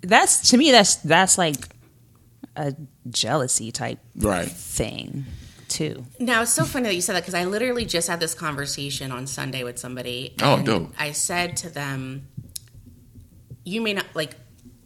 [0.01, 1.57] That's to me that's that's like
[2.55, 2.73] a
[3.09, 4.47] jealousy type Right.
[4.49, 5.25] thing
[5.77, 6.05] too.
[6.19, 9.11] Now it's so funny that you said that because I literally just had this conversation
[9.11, 10.35] on Sunday with somebody.
[10.41, 10.93] Oh, and dope.
[10.99, 12.27] I said to them,
[13.63, 14.35] "You may not like,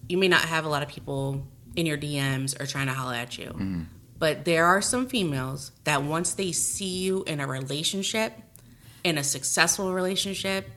[0.10, 3.14] you may not have a lot of people in your DMs or trying to holler
[3.16, 3.82] at you, Mm-hmm.
[4.20, 8.34] but there are some females that once they see you in a relationship,
[9.04, 10.68] in a successful relationship."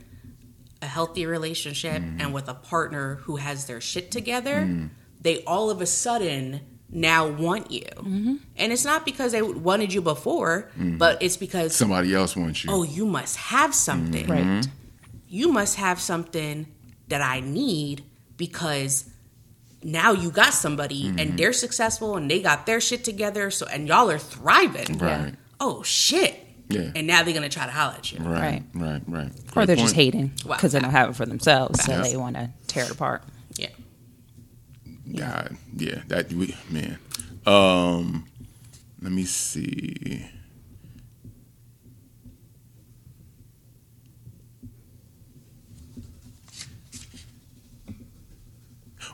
[0.82, 2.20] A healthy relationship Mm-hmm.
[2.20, 6.60] and with a partner who has their shit together, they all of a sudden
[6.94, 7.86] now want you.
[7.96, 8.34] Mm-hmm.
[8.56, 10.96] And it's not because they wanted you before, mm-hmm.
[10.96, 12.70] but it's because, Somebody else wants you.
[12.72, 13.72] oh, you must have mm-hmm.
[13.72, 14.26] something.
[14.26, 14.66] Right.
[15.28, 16.66] You must have something
[17.08, 18.04] that I need
[18.36, 19.10] because
[19.82, 23.50] now you got somebody and they're successful and they got their shit together.
[23.50, 24.98] So, and y'all are thriving.
[24.98, 25.34] Right.
[25.60, 26.40] Oh, shit.
[26.68, 26.92] Yeah.
[26.94, 28.20] And now they're going to try to holler at you.
[28.20, 28.62] Right.
[28.72, 29.02] Right.
[29.06, 29.26] Right.
[29.26, 30.56] Or Great they're just hating Wow.
[30.56, 32.10] because they don't have it for themselves, so Yes.
[32.10, 33.22] they want to tear it apart.
[35.16, 36.98] God, yeah, that we man.
[37.46, 38.26] Um,
[39.00, 40.26] let me see.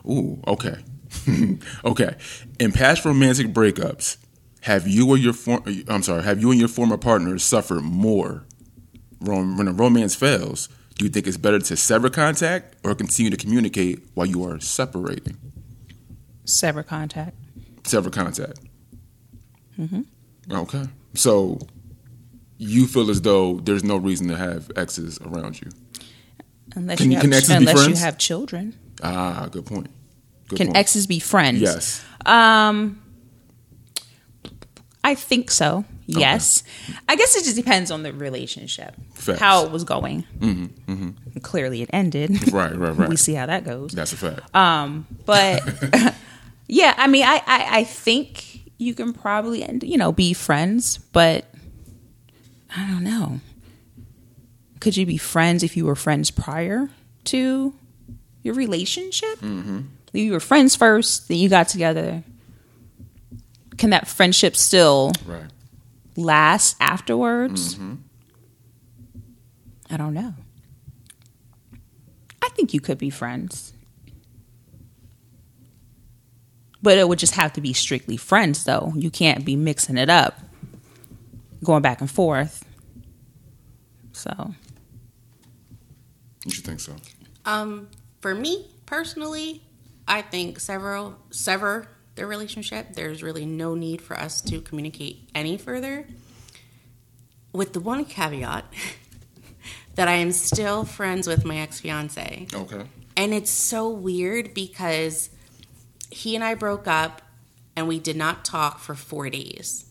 [0.09, 0.77] Ooh, okay.
[1.85, 2.15] okay.
[2.59, 4.17] In past romantic breakups,
[4.61, 5.33] have you or your
[5.87, 8.45] I'm sorry, have you and your former partners suffered more
[9.19, 10.69] when a romance fails?
[10.95, 14.59] Do you think it's better to sever contact or continue to communicate while you are
[14.59, 15.50] separating?
[16.51, 17.35] Sever contact.
[17.83, 18.59] Sever contact.
[20.51, 20.83] Okay.
[21.13, 21.59] So
[22.57, 25.69] you feel as though there's no reason to have exes around you.
[26.75, 28.75] Unless Can- you have, be unless you have children.
[29.03, 29.87] Ah, good point.
[30.47, 30.77] Good Can point.
[30.77, 31.59] exes be friends?
[31.61, 32.03] Yes.
[32.25, 33.01] Um,
[35.03, 35.85] I think so.
[36.05, 36.63] Yes.
[37.09, 39.39] I guess it just depends on the relationship, Facts.
[39.39, 40.23] how it was going.
[40.39, 42.51] Mm-hmm, Clearly, it ended.
[42.53, 43.09] Right, right, right.
[43.09, 43.93] we see how that goes.
[43.93, 44.53] That's a fact.
[44.55, 45.63] Um, But
[46.71, 50.97] yeah, I mean, I, I I think you can probably end, you know be friends,
[50.97, 51.45] but
[52.73, 53.41] I don't know.
[54.79, 56.89] Could you be friends if you were friends prior
[57.25, 57.73] to
[58.41, 59.39] your relationship?
[59.41, 59.81] Mm-hmm.
[60.13, 62.23] You were friends first, then you got together.
[63.77, 65.51] Can that friendship still right.
[66.15, 67.77] last afterwards?
[69.89, 70.35] I don't know.
[72.41, 73.73] I think you could be friends.
[76.83, 78.93] But it would just have to be strictly friends, though.
[78.95, 80.39] You can't be mixing it up,
[81.63, 82.65] going back and forth.
[84.13, 84.53] So,
[86.45, 86.95] You should think so.
[87.45, 87.87] Um,
[88.19, 89.61] for me personally,
[90.07, 92.93] I think several sever the relationship.
[92.93, 96.07] There's really no need for us to communicate any further.
[97.53, 98.65] With the one caveat
[99.95, 102.47] that I am still friends with my ex fiance.
[102.53, 102.83] Okay.
[103.17, 105.29] And it's so weird because
[106.11, 107.21] he and I broke up
[107.75, 109.85] and we did not talk for four days.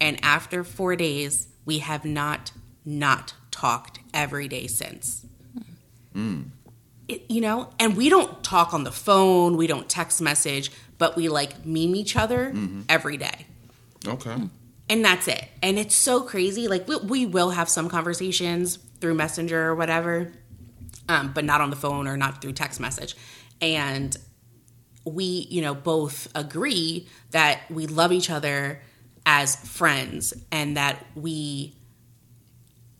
[0.00, 2.52] And after four days, we have not
[2.84, 5.24] not talked every day since.
[7.08, 11.16] It, you know, and we don't talk on the phone, we don't text message, but
[11.16, 12.54] we like meme each other
[12.88, 13.46] every day
[14.06, 14.36] Okay.
[14.88, 15.44] and that's it.
[15.62, 16.68] And it's so crazy.
[16.68, 20.32] Like we, we will have some conversations through Messenger or whatever,
[21.08, 23.16] um, but not on the phone or not through text message.
[23.60, 24.16] And
[25.04, 28.82] we, you know, both agree that we love each other
[29.26, 31.74] as friends and that we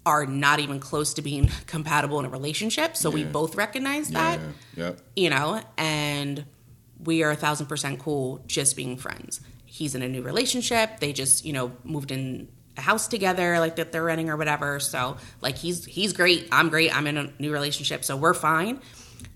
[0.07, 2.97] are not even close to being compatible in a relationship.
[2.97, 4.41] So we both recognize that
[4.77, 4.85] Yeah.
[4.87, 5.01] Yep.
[5.17, 6.45] you know, and
[7.05, 9.41] we are a thousand percent cool just being friends.
[9.67, 11.01] He's in a new relationship.
[11.01, 14.81] They just, you know, moved in a house together, like that they're renting or whatever.
[14.81, 16.49] So, like, he's he's great.
[16.51, 16.95] I'm great.
[16.95, 18.81] I'm in a new relationship, so we're fine.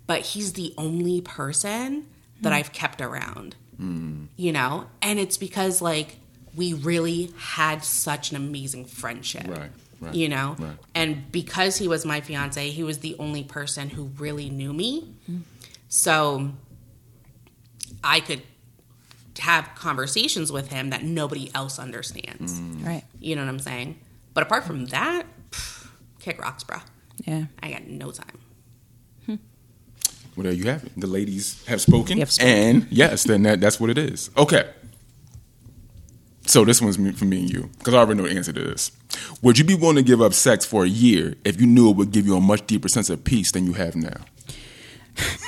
[0.07, 2.07] But he's the only person
[2.45, 3.57] that I've kept around,
[4.37, 6.17] you know, and it's because like
[6.57, 9.71] we really had such an amazing friendship Right.
[10.01, 10.15] Right.
[10.15, 10.77] you know Right.
[10.95, 15.15] and because he was my fiance he was the only person who really knew me
[15.89, 16.51] so
[18.03, 18.43] i could
[19.39, 22.85] have conversations with him that nobody else understands mm.
[22.87, 23.05] right.
[23.19, 23.99] you know what i'm saying
[24.35, 25.89] but apart from that pff,
[26.21, 26.79] kick rocks bro
[27.25, 27.47] Yeah.
[27.63, 28.39] i got no time
[30.37, 30.93] Well, there you have it.
[30.97, 32.53] The ladies have spoken, have spoken.
[32.53, 34.31] and yes, then that, that's what it is.
[34.37, 34.69] Okay.
[36.47, 38.93] So this one's for me and you, because I already know the answer to this.
[39.43, 41.97] Would you be willing to give up sex for a year if you knew it
[41.97, 44.17] would give you a much deeper sense of peace than you have now?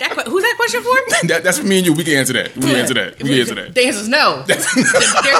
[0.00, 0.94] that, que- who's that question for
[1.28, 1.92] That, that's for me and you.
[1.94, 2.54] We can answer that.
[2.56, 3.18] We can answer that.
[3.18, 3.74] We can answer that.
[3.74, 4.74] the answer's no there's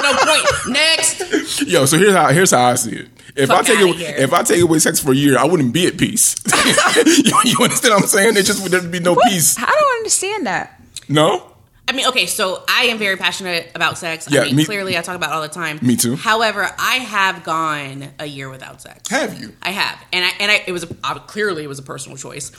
[0.03, 3.09] no point next Yo, so here's how here's how I see it.
[3.35, 4.15] If I take it, here.
[4.17, 6.35] if I take away sex for a year, I wouldn't be at peace.
[7.05, 8.33] you, you understand what I'm saying?
[8.33, 9.57] There just there'd be no peace.
[9.59, 10.81] I don't understand that.
[11.07, 11.53] No.
[11.87, 14.27] I mean, okay, so I am very passionate about sex.
[14.29, 15.79] Yeah, I mean, me- clearly I talk about it all the time.
[15.81, 16.15] Me too.
[16.17, 19.07] However, I have gone a year without sex.
[19.09, 19.53] Have you?
[19.61, 22.17] I have, and I and I it was a, I, clearly it was a personal
[22.17, 22.51] choice.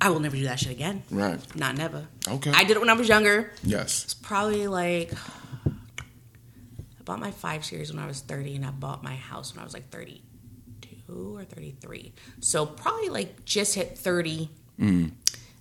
[0.00, 1.02] I will never do that shit again.
[1.10, 1.40] Right.
[1.56, 2.06] Not never.
[2.26, 2.52] Okay.
[2.54, 3.50] I did it when I was younger.
[3.64, 4.04] Yes.
[4.04, 5.12] It's probably like
[5.66, 9.60] I bought my five series when I was thirty, and I bought my house when
[9.60, 12.12] I was like thirty-two or thirty-three.
[12.40, 15.10] So probably like just hit thirty, Mm.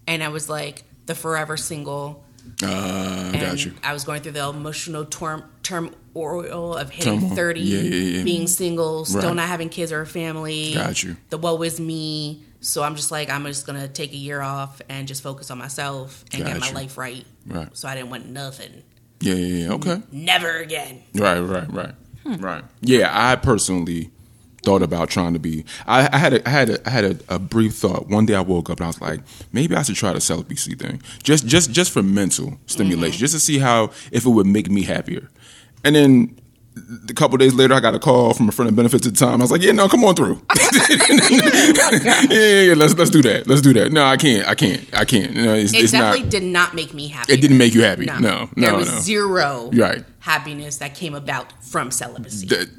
[0.08, 2.24] and I was like the forever single.
[2.64, 3.74] Uh, And got you.
[3.84, 7.36] I was going through the emotional term turmoil of hitting Turmoil.
[7.36, 8.24] 30, Yeah, yeah, yeah.
[8.24, 9.36] being single, still Right.
[9.36, 10.74] not having kids or a family.
[10.74, 11.18] Got you.
[11.30, 12.46] The woe is me.
[12.60, 15.58] So I'm just like, I'm just to take a year off and just focus on
[15.58, 16.74] myself and get my you.
[16.74, 17.26] life right.
[17.46, 17.70] Right.
[17.78, 18.84] So I didn't want nothing.
[19.20, 19.74] Yeah, yeah, yeah.
[19.74, 20.02] Okay.
[20.12, 21.04] Never again.
[21.16, 21.94] Right, right, right,
[22.26, 22.64] right.
[22.82, 24.12] Yeah, I personally
[24.64, 25.66] thought about trying to be.
[25.88, 28.10] I, I had a, I had a, I had a, a brief thought.
[28.10, 29.22] One day I woke up and I was like,
[29.54, 33.20] maybe I should try the celibacy thing, just just just for mental stimulation, mm-hmm.
[33.20, 35.30] just to see how if it would make me happier.
[35.84, 36.38] And then
[37.10, 39.20] a couple days later, I got a call from a friend of benefits at the
[39.20, 39.36] time.
[39.42, 40.42] I was like, "Yeah, no, come on through.
[41.30, 43.48] yeah, yeah, yeah, let's let's do that.
[43.48, 43.92] Let's do that.
[43.92, 44.48] No, I can't.
[44.48, 44.82] I can't.
[44.94, 45.34] I can't.
[45.34, 46.32] No, it's, It it's definitely not.
[46.32, 47.34] did not make me happy.
[47.34, 48.06] It didn't make you happy.
[48.06, 49.00] No, no, there was no.
[49.00, 50.04] zero Right.
[50.20, 52.48] happiness that came about from celibacy.
[52.48, 52.70] That-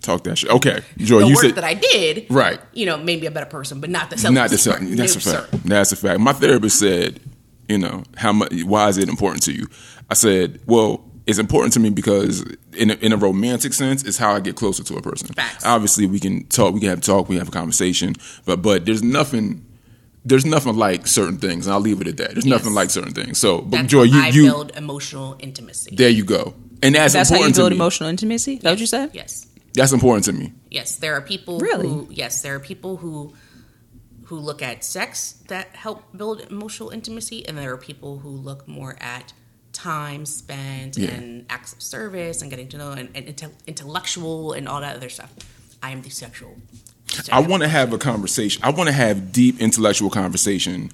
[0.00, 0.50] talk that shit.
[0.50, 2.58] Okay, Joy, the you work said that I did, Right.
[2.72, 4.34] You know, made me a better person, but not the celibacy.
[4.42, 4.96] not the something.
[4.96, 5.64] That's a fact.
[5.64, 6.20] That's a fact.
[6.20, 7.20] My therapist said,
[7.68, 8.50] you know, how much?
[8.64, 9.66] Why is it important to you?
[10.10, 12.42] I said, well, it's important to me because
[12.76, 15.28] in a, in a romantic sense, it's how I get closer to a person.
[15.28, 15.64] Facts.
[15.64, 18.14] Obviously, we can talk, we can have talk, we have a conversation,
[18.44, 19.64] but but there's nothing.
[20.22, 22.32] There's nothing like certain things, and I'll leave it at that.
[22.32, 22.58] There's Yes.
[22.58, 23.38] nothing like certain things.
[23.40, 25.96] So, but That's Joy, how you I you build emotional intimacy.
[25.96, 27.76] there you go, and that's, That's how you build to me.
[27.76, 28.54] emotional intimacy.
[28.56, 29.10] Is that what you said?
[29.14, 30.52] Yes, That's important to me.
[30.70, 30.96] yes.
[30.96, 31.88] There are people Really?
[31.88, 33.32] who yes, there are people who
[34.24, 38.68] who look at sex that help build emotional intimacy, and there are people who look
[38.68, 39.32] more at
[39.82, 41.10] time spent Yeah.
[41.10, 44.96] and acts of service and getting to know and, and inte- intellectual and all that
[44.96, 45.32] other stuff.
[45.82, 46.56] I am the sexual.
[47.32, 48.62] I want to have a conversation.
[48.62, 50.90] I want to have deep intellectual conversation,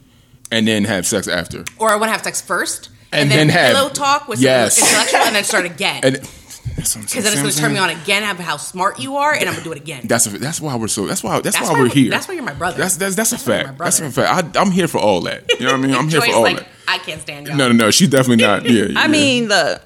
[0.51, 1.65] and then have sex after.
[1.79, 4.39] or I want to have sex first, And and, then then, have- pillow talk with
[4.41, 4.77] Yes.
[4.79, 6.01] some intellectual, and then start again.
[6.05, 8.57] And that's what I'm Because then it's going to turn me on again, have how
[8.57, 10.03] smart you are, and I'm going to do it again.
[10.07, 11.07] That's a, that's why we're so.
[11.07, 12.11] That's why that's, That's why why we're here.
[12.11, 12.79] that's why you're my brother.
[12.79, 13.79] That's that's that's a That's you're fact.
[13.79, 14.57] That's a fact.
[14.57, 15.45] I, I'm here for all that.
[15.59, 15.95] You know what I mean?
[15.97, 16.69] I'm here Joy's for all like, that.
[16.89, 17.57] I can't stand y'all.
[17.57, 17.91] No, no, no.
[17.91, 18.65] She's definitely not.
[18.71, 18.85] Yeah.
[18.97, 19.07] I yeah.
[19.09, 19.83] mean, look,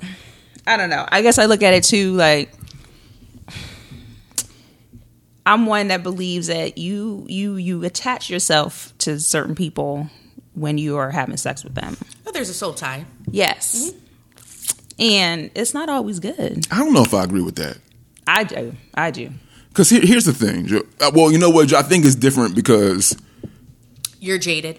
[0.66, 1.06] I don't know.
[1.10, 2.52] I guess I look at it too like
[5.46, 10.08] I'm one that believes that you you you attach yourself to certain people
[10.54, 11.96] when you are having sex with them.
[12.24, 13.04] But there's a soul tie.
[13.30, 13.92] Yes.
[14.98, 16.66] And it's not always good.
[16.70, 17.78] I don't know if I agree with that.
[18.26, 18.74] I do.
[18.94, 19.30] I do.
[19.70, 20.66] Because here, here's the thing.
[20.66, 21.72] Jo- uh, Well, you know what?
[21.72, 23.16] I think it's different because
[24.20, 24.78] You're jaded.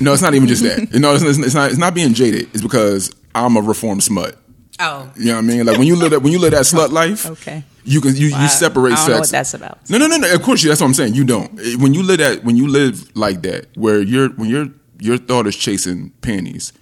[0.00, 0.88] No, it's not even just that.
[0.92, 1.70] You know, it's, it's not.
[1.70, 2.48] It's not being jaded.
[2.54, 4.36] It's because I'm a reformed smut.
[4.80, 5.66] Oh, You know what I mean?
[5.66, 7.64] Like when you live that when you live that slut life, Okay.
[7.84, 8.42] you can you, Wow.
[8.42, 9.08] you separate I don't sex.
[9.08, 9.90] know what that's about.
[9.90, 10.32] No, no, no, no.
[10.34, 11.14] Of course, you- that's what I'm saying.
[11.14, 11.58] You don't.
[11.60, 14.68] Eh, When you live that, when you live like that, where your when your
[15.00, 16.72] your thought is chasing panties,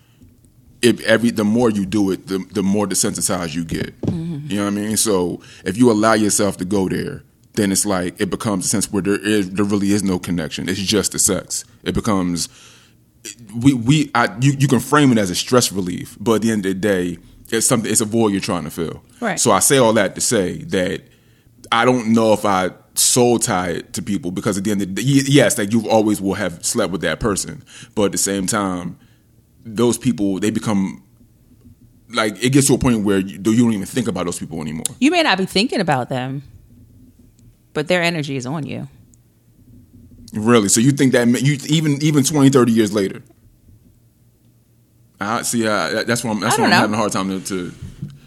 [0.82, 3.98] if every the more you do it, the the more desensitized you get.
[4.02, 4.50] Mm-hmm.
[4.50, 4.96] You know what I mean?
[4.98, 7.22] So if you allow yourself to go there,
[7.54, 10.68] then it's like it becomes a sense where there is there really is no connection.
[10.68, 11.64] It's just the sex.
[11.82, 12.48] It becomes
[13.62, 16.50] we we I, you you can frame it as a stress relief, but at the
[16.50, 17.18] end of the day,
[17.50, 17.90] it's something.
[17.90, 19.02] It's a void you're trying to fill.
[19.20, 19.38] Right.
[19.38, 21.02] So I say all that to say that
[21.72, 24.94] I don't know if I soul tie it to people because at the end of
[24.94, 27.62] the day, yes, that you always will have slept with that person,
[27.94, 28.98] but at the same time,
[29.64, 31.02] those people they become
[32.10, 34.60] like it gets to a point where you, you don't even think about those people
[34.60, 34.84] anymore.
[34.98, 36.42] You may not be thinking about them,
[37.72, 38.88] but their energy is on you.
[40.36, 40.68] Really?
[40.68, 43.22] So you think that ma- you even even 20, 30 years later?
[45.20, 45.66] I see.
[45.66, 46.40] Uh, that's why I'm.
[46.40, 46.76] That's why I'm know.
[46.76, 47.72] having a hard time to.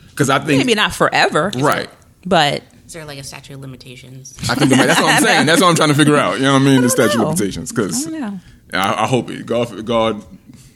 [0.09, 1.51] Because I think Maybe not forever.
[1.57, 1.89] right.
[2.25, 4.35] But is there like a statute of limitations?
[4.49, 5.45] I think might- that's what I'm saying.
[5.45, 6.37] That's what I'm trying to figure out.
[6.37, 6.81] You know what I mean?
[6.81, 7.71] The statute of limitations.
[7.71, 8.39] Because I.
[8.73, 9.45] I, I hope it.
[9.45, 10.23] God, God.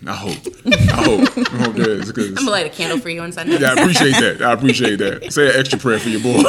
[0.05, 0.37] I hope.
[0.65, 1.37] I hope.
[1.53, 2.07] I hope there is.
[2.07, 3.57] Because I'm gonna light a candle for you on Sunday.
[3.57, 4.41] yeah, I appreciate that.
[4.41, 5.31] I appreciate that.
[5.33, 6.43] Say an extra prayer for your boy.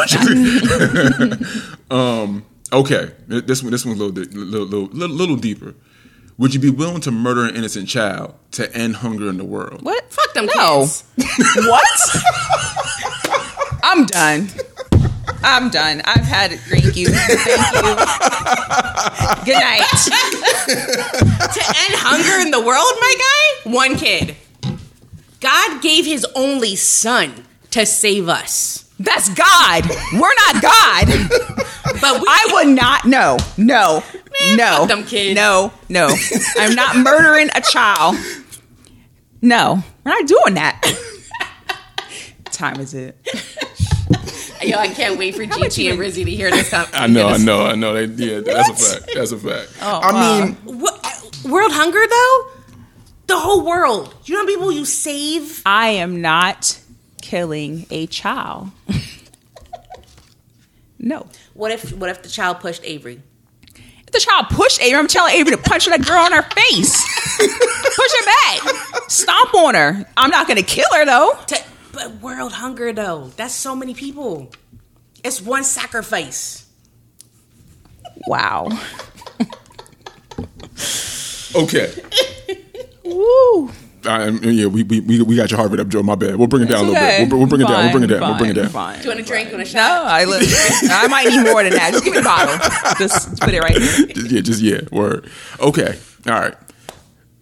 [1.97, 5.75] um, okay, this one, this one's a little, little, little, little, little deeper.
[6.37, 9.83] Would you be willing to murder an innocent child to end hunger in the world?
[9.83, 10.11] what?
[10.13, 10.81] Fuck them No.
[10.81, 11.05] kids.
[11.67, 11.87] what?
[13.85, 14.49] I'm done.
[15.45, 16.03] I'm done.
[16.07, 16.59] I've had it.
[16.61, 17.07] Thank you.
[17.07, 17.95] Thank you.
[19.45, 19.85] Good night.
[20.67, 23.71] to end hunger in the world, my guy?
[23.71, 24.37] One kid.
[25.41, 28.84] God gave his only son to save us.
[28.99, 29.89] That's God.
[30.13, 31.07] We're not God.
[32.01, 33.05] But we I would not.
[33.05, 33.37] No.
[33.57, 34.03] No.
[34.57, 34.77] no.
[34.79, 35.35] fuck them kids.
[35.35, 35.73] No.
[35.89, 36.15] No.
[36.59, 38.17] I'm not murdering a child.
[39.43, 39.83] No.
[40.05, 40.81] We're not doing that.
[42.51, 43.17] time is it?
[44.63, 46.71] Yo, I can't wait for GT and Rizzy to hear this.
[46.71, 46.87] Time.
[46.95, 48.07] I know, I know, I know.
[48.07, 49.11] They, yeah, that's a fact.
[49.15, 49.71] That's a fact.
[49.83, 50.45] Oh, I wow.
[50.45, 52.51] mean, What, world hunger though?
[53.27, 54.15] The whole world.
[54.25, 55.63] You know how many people you save?
[55.67, 56.79] I am not
[57.25, 58.71] killing a child.
[60.99, 61.27] no.
[61.55, 63.23] What if what if the child pushed Avery?
[63.75, 67.03] If the child pushed Avery, I'm telling Avery to punch that girl in her face.
[67.39, 69.11] Push her back.
[69.11, 70.05] Stomp on her.
[70.17, 71.33] I'm not going to kill her, though.
[71.47, 74.53] To, but world hunger though, that's so many people.
[75.23, 76.69] It's one sacrifice.
[78.27, 78.69] Wow.
[81.55, 81.95] okay.
[83.05, 83.71] Woo.
[84.07, 86.03] I, yeah, we, we we we got your heart rate up, Joe.
[86.03, 86.37] My bad.
[86.37, 87.29] We'll bring it down a little bit.
[87.31, 87.85] We'll, we'll bring it down.
[87.85, 88.21] We'll bring it down.
[88.21, 88.69] Fine, We'll bring it down.
[88.69, 89.51] fine, Do you want a drink?
[89.51, 90.05] You want a No.
[90.07, 90.89] I listen.
[90.93, 91.93] I might need more than that.
[91.93, 92.57] Just give me the bottle.
[92.99, 94.07] Just put it right here.
[94.15, 94.81] Just- yeah, just yeah.
[94.93, 95.29] Word.
[95.61, 95.99] Okay.
[96.27, 96.55] All right.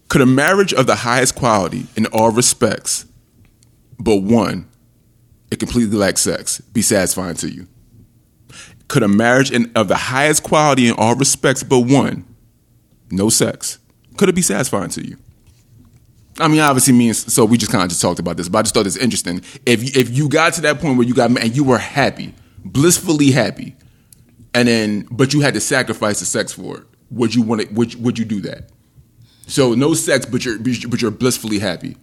[0.09, 3.07] Could a marriage of the highest quality in all respects,
[3.99, 4.69] but one,
[5.51, 7.67] it completely lacks sex, be satisfying to you?
[8.89, 12.27] Could a marriage in, of the highest quality in all respects, but one,
[13.11, 13.79] no sex,
[14.19, 15.17] could it be satisfying to you?
[16.39, 17.45] I mean, obviously means so.
[17.45, 19.43] We just kind of just talked about this, but I just thought it's interesting.
[19.67, 22.35] If you, if you got to that point where you got and you were happy,
[22.65, 23.77] blissfully happy,
[24.55, 27.73] and then but you had to sacrifice the sex for it, would you want it?
[27.73, 28.71] Would would you do that?
[29.47, 31.97] So no sex, but you're but you're blissfully happy.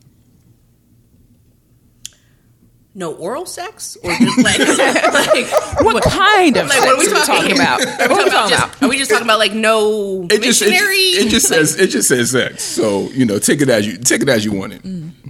[2.99, 5.47] No oral sex, or just like, like
[5.81, 7.79] What kind of Like, what are we sex talking, about?
[7.81, 10.61] Are we're talking about talking just, are we just talking about like no It just
[10.61, 10.97] it, missionary?
[10.97, 12.61] it just says it just says sex.
[12.61, 14.81] So you know, take it as you take it as you want it.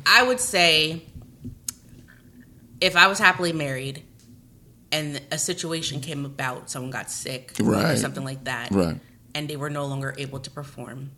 [0.07, 1.03] I would say
[2.81, 4.01] if I was happily married
[4.91, 8.95] and a situation came about, someone got sick or something like that, Right.
[8.95, 8.97] Mm-hmm.
[9.35, 11.11] and they were no longer able to perform,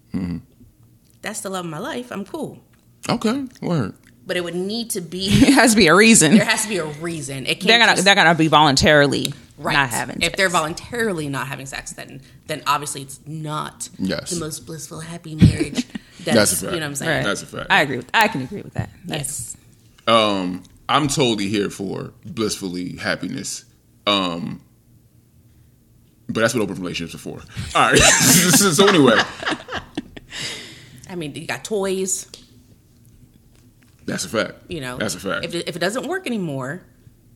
[1.21, 2.11] that's the love of my life.
[2.11, 2.59] I'm cool.
[3.07, 3.93] Okay, word.
[4.25, 6.35] But it would need to be, It has to be a reason.
[6.35, 7.45] there has to be a reason.
[7.45, 9.73] It can't They're gonna just, they're gonna be voluntarily right.
[9.73, 10.17] not having.
[10.17, 10.37] If sex.
[10.37, 14.29] they're voluntarily not having sex, then then obviously it's not Yes.
[14.29, 15.85] the most blissful, happy marriage.
[16.23, 16.73] That's, That's a fact.
[16.75, 17.11] You know what I'm saying?
[17.17, 17.23] Right.
[17.25, 17.67] That's a fact.
[17.71, 18.09] I agree with.
[18.13, 18.91] I can agree with that.
[19.05, 19.57] That's
[20.07, 23.65] Um, I'm totally here for blissfully happiness.
[24.05, 24.61] Um,
[26.27, 27.41] but that's what open relationships are for.
[27.75, 27.97] All right.
[27.99, 29.19] so anyway,
[31.09, 32.27] I mean, you got toys.
[34.05, 34.55] That's a fact.
[34.69, 35.45] You know, that's a fact.
[35.45, 36.83] If it, if it doesn't work anymore,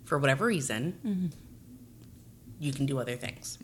[0.06, 1.28] for whatever reason, Mm-hmm.
[2.60, 3.58] you can do other things.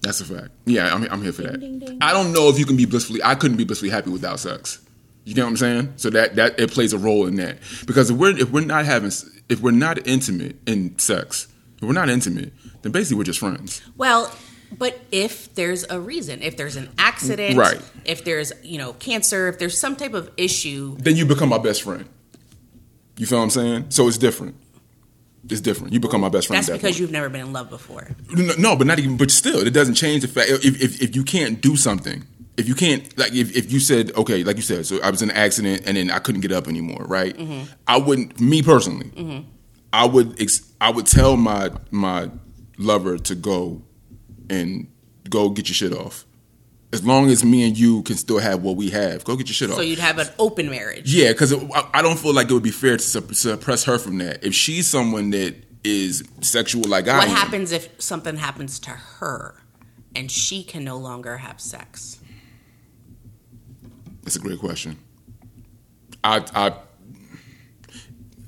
[0.00, 0.50] That's a fact.
[0.64, 1.58] Yeah, I'm, I'm here for that.
[1.60, 1.98] ding, ding.
[2.00, 3.20] I don't know if you can be blissfully.
[3.22, 4.80] I couldn't be blissfully happy without sex.
[5.24, 5.92] You get what I'm saying?
[5.96, 8.86] So that that it plays a role in that because if we're if we're not
[8.86, 9.10] having
[9.48, 12.52] if we're not intimate in sex, if we're not intimate,
[12.82, 13.82] then basically we're just friends.
[13.98, 14.32] Well,
[14.76, 17.80] but if there's a reason, if there's an accident, Right.
[18.04, 21.58] If there's you know cancer, if there's some type of issue, Then you become my
[21.58, 22.08] best friend.
[23.16, 23.86] You feel what I'm saying?
[23.90, 24.54] So it's different.
[25.48, 25.92] It's different.
[25.92, 26.58] You become my best friend.
[26.58, 27.00] that's that because point.
[27.00, 28.08] you've never been in love before.
[28.30, 29.16] No, no, but not even.
[29.16, 30.50] But still, it doesn't change the fact.
[30.50, 32.24] If if, if you can't do something,
[32.56, 35.22] if you can't like, if, if you said okay, like you said, so I was
[35.22, 37.36] in an accident and then I couldn't get up anymore, right?
[37.36, 37.72] Mm-hmm.
[37.86, 38.40] I wouldn't.
[38.40, 39.48] Me personally, mm-hmm.
[39.92, 40.40] I would.
[40.40, 42.30] Ex, I would tell my my
[42.76, 43.82] lover to go
[44.50, 44.88] and
[45.28, 46.24] go get your shit off.
[46.90, 49.54] As long as me and you can still have what we have, go get your
[49.54, 49.76] shit off.
[49.76, 51.12] So you'd have an open marriage.
[51.12, 53.98] Yeah, because I, I don't feel like it would be fair to sup- suppress her
[53.98, 54.42] from that.
[54.42, 57.18] If she's someone that is sexual like I am.
[57.18, 59.62] What happens if something happens to her
[60.14, 62.20] and she can no longer have sex?
[64.22, 64.98] That's a great question.
[66.24, 66.74] I I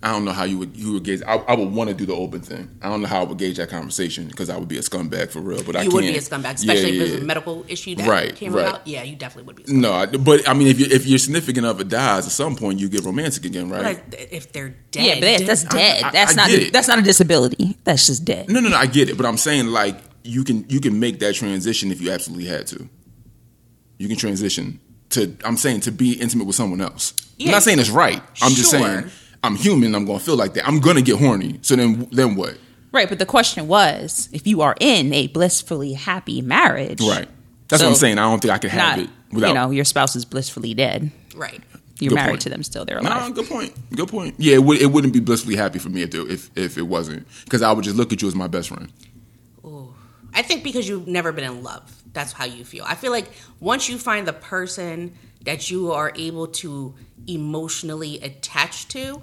[0.03, 1.21] I don't know how you would you would gauge.
[1.27, 2.71] I, I would want to do the open thing.
[2.81, 5.29] I don't know how I would gauge that conversation because I would be a scumbag
[5.31, 5.63] for real.
[5.63, 5.93] But I You can't.
[5.93, 8.55] would be a scumbag, especially Yeah, if yeah, there's a medical issue that Right, came
[8.55, 8.67] right.
[8.67, 8.87] about.
[8.87, 9.65] Yeah, you definitely would be.
[9.65, 9.81] A scumbag.
[9.81, 12.79] No, I- but I mean, if you if your significant other dies at some point,
[12.81, 14.03] you get romantic again, right?
[14.11, 16.03] But if they're dead, yeah, but that's, that's dead.
[16.05, 16.73] I- that's I not.
[16.73, 17.77] That's not a disability.
[17.85, 18.49] That's just dead.
[18.49, 18.77] No, no, no.
[18.77, 22.01] I get it, but I'm saying like you can you can make that transition if
[22.01, 22.89] you absolutely had to.
[23.99, 25.37] You can transition to.
[25.45, 27.13] I'm saying to be intimate with someone else.
[27.39, 28.23] I'm not saying it's right.
[28.41, 29.11] I'm just saying
[29.43, 29.95] I'm human.
[29.95, 30.67] I'm gonna feel like that.
[30.67, 31.59] I'm gonna get horny.
[31.63, 32.59] So then then what?
[32.93, 37.29] Right, but the question was, if you are in a blissfully happy marriage, Right.
[37.69, 38.19] That's what I'm saying.
[38.19, 39.49] I don't think I could have not it without.
[39.49, 41.11] you know your spouse is blissfully dead.
[41.37, 41.61] right.
[42.01, 42.41] You're Good married point.
[42.43, 42.87] to them still.
[42.87, 43.35] They're No, alive.
[43.35, 43.75] good point.
[43.95, 44.35] Good point.
[44.39, 46.83] Yeah, it, would, it wouldn't be blissfully happy for me if it, if if it
[46.83, 48.91] wasn't because I would just look at you as my best friend.
[50.33, 52.85] I think because you've never been in love, that's how you feel.
[52.87, 55.13] I feel like once you find the person
[55.45, 56.95] that you are able to
[57.27, 59.21] emotionally attach to,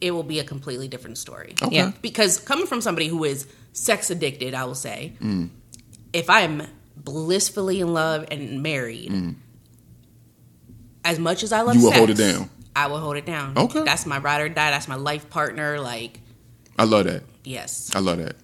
[0.00, 1.54] it will be a completely different story.
[1.62, 1.74] Okay.
[1.76, 1.92] Yeah.
[2.02, 5.50] Because coming from somebody who is sex addicted, I will say, Mm.
[6.12, 6.62] if I am
[6.96, 9.12] blissfully in love and married,
[11.04, 11.78] as much as I love Mm.
[11.78, 12.50] You will sex, hold it down.
[12.76, 13.56] I will hold it down.
[13.56, 13.82] Okay.
[13.82, 14.70] That's my ride or die.
[14.70, 15.80] That's my life partner.
[15.80, 16.20] Like,
[16.78, 17.22] I love that.
[17.44, 17.90] yes.
[17.94, 18.36] I love that.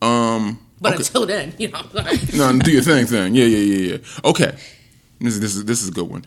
[0.00, 0.98] Um, But okay.
[1.02, 1.82] until then, you know.
[2.34, 3.34] no, do your thing, thing.
[3.34, 3.98] Yeah, yeah, yeah, yeah.
[4.24, 4.52] Okay,
[5.20, 6.24] this is this is this is a good one.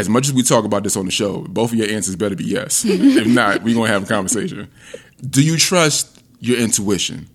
[0.00, 2.34] As much as we talk about this on the show, both of your answers better
[2.34, 2.84] be yes.
[2.88, 4.70] if not, we're gonna have a conversation.
[5.28, 7.28] Do you trust your intuition?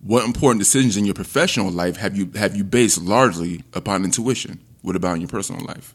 [0.00, 4.60] What important decisions in your professional life have you have you based largely upon intuition?
[4.82, 5.92] What about in your personal life?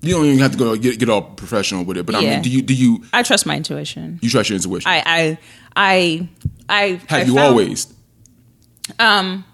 [0.00, 2.40] You don't even have to go get, get all professional with it, but I mean,
[2.40, 4.20] do you do you I trust my intuition.
[4.22, 4.90] you trust your intuition?
[4.90, 5.38] I I
[5.76, 6.28] I
[6.68, 7.92] I have I you found- always?
[8.98, 9.44] Um,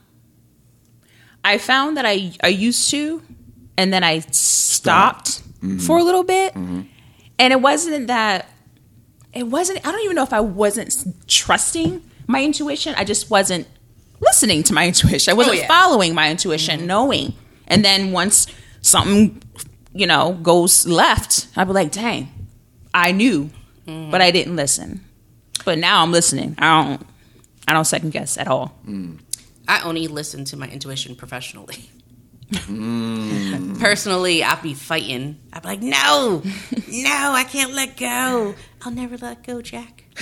[1.42, 3.22] I found that I I used to,
[3.76, 5.42] and then I stopped
[5.86, 6.54] for a little bit.
[6.54, 6.78] Mm-hmm.
[6.78, 6.88] Mm-hmm.
[7.38, 8.48] And it wasn't that
[9.32, 10.94] it wasn't I don't even know if I wasn't
[11.26, 12.94] trusting my intuition.
[12.96, 13.66] I just wasn't
[14.20, 15.32] listening to my intuition.
[15.32, 15.66] I oh, wasn't yeah.
[15.68, 16.86] following my intuition, mm-hmm.
[16.86, 17.34] knowing.
[17.66, 18.46] And then once
[18.82, 19.42] something,
[19.94, 22.28] you know, goes left, I'd be like, dang,
[22.92, 23.50] I knew,
[23.86, 25.04] but I didn't listen.
[25.64, 26.54] But now I'm listening.
[26.58, 27.06] I don't
[27.66, 28.76] I don't second guess at all.
[28.86, 29.20] Mm.
[29.68, 31.90] I only listen to my intuition professionally.
[32.52, 33.78] Mm.
[33.80, 35.38] Personally, I'd be fighting.
[35.52, 36.42] I'd be like, no,
[36.88, 38.54] no, I can't let go.
[38.82, 40.04] I'll never let go, Jack.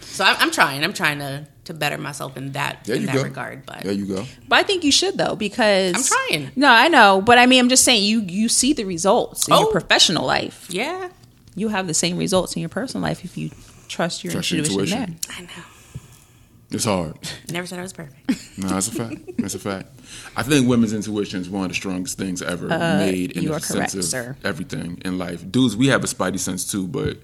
[0.00, 0.84] so I'm, I'm trying.
[0.84, 3.22] I'm trying to to better myself in that There in that go.
[3.22, 3.64] regard.
[3.64, 4.24] But There you go.
[4.48, 6.50] But I think you should though because I'm trying.
[6.56, 9.54] No, I know, but I mean, I'm just saying you you see the results in
[9.54, 9.60] Oh.
[9.62, 10.66] your professional life.
[10.68, 11.08] yeah,
[11.54, 13.50] You have the same results in your personal life if you
[13.88, 15.02] trust your Trust your intuition.
[15.02, 15.18] intuition.
[15.28, 15.36] there.
[15.38, 15.64] I know.
[16.72, 17.16] It's hard.
[17.50, 18.58] Never said I was perfect.
[18.58, 19.16] No, that's a fact.
[19.38, 19.88] That's a fact.
[20.36, 23.54] I think women's intuition is one of the strongest things ever made in Uh, the
[23.56, 24.36] are sense of sir.
[24.44, 25.44] everything in life.
[25.50, 27.16] Dudes, we have a spidey sense too, but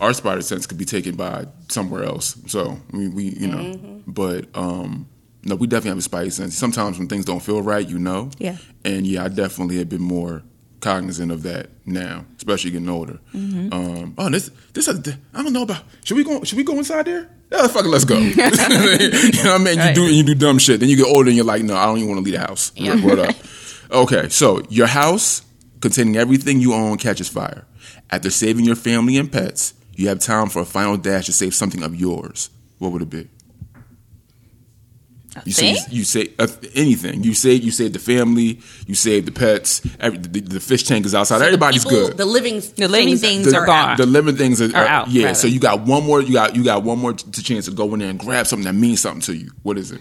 [0.00, 2.36] our spidey sense could be taken by somewhere else.
[2.46, 4.10] So we, we you know, Mm-hmm.
[4.10, 5.06] but um,
[5.44, 6.56] no, we definitely have a spidey sense.
[6.56, 8.30] Sometimes when things don't feel right, you know.
[8.38, 8.56] Yeah.
[8.84, 10.42] And yeah, I definitely have been more
[10.80, 13.20] cognizant of that now, especially getting older.
[13.34, 13.72] Mm-hmm.
[13.72, 15.84] Um, oh, this this I don't know about.
[16.04, 16.42] Should we go?
[16.42, 17.28] Should we go inside there?
[17.50, 18.16] Yeah, fuck it, let's go.
[18.18, 19.74] you know what I mean?
[19.78, 19.94] You Right.
[19.94, 20.80] do you do dumb shit.
[20.80, 22.46] Then you get older and you're like, no, I don't even want to leave the
[22.46, 22.72] house.
[22.76, 23.04] Yeah.
[23.04, 23.34] Word up.
[23.90, 25.42] Okay, so your house
[25.80, 27.66] containing everything you own catches fire.
[28.10, 31.54] After saving your family and pets, you have time for a final dash to save
[31.54, 32.50] something of yours.
[32.78, 33.28] What would it be?
[35.40, 37.22] A You say you say uh, anything.
[37.24, 38.60] You say you save the family.
[38.86, 39.80] You save the pets.
[39.98, 41.42] Every, the, the fish tank is outside.
[41.42, 42.16] Everybody's People- good.
[42.16, 43.96] The living The living things the, are gone.
[43.96, 45.24] The living things are, Are are- out, Yeah.
[45.26, 45.34] rather.
[45.36, 46.20] So you got one more.
[46.22, 48.64] You got you got one more t- chance to go in there and grab something
[48.66, 49.50] that means something to you.
[49.62, 50.00] What is it?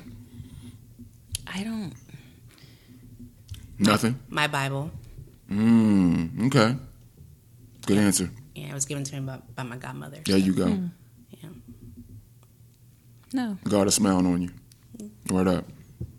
[1.48, 1.94] I don't.
[3.80, 4.20] Nothing.
[4.30, 4.92] My Bible.
[5.50, 6.76] Mm, okay.
[7.88, 8.30] Good answer.
[8.56, 10.18] Yeah, it was given to me by, by my godmother.
[10.26, 10.68] There you go.
[10.68, 11.50] Yeah.
[13.32, 14.50] No, God is smiling on you.
[15.30, 15.66] Word up.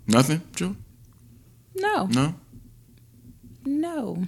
[0.06, 0.76] Nothing, Joe?
[1.74, 2.34] no, No?
[3.64, 4.24] no.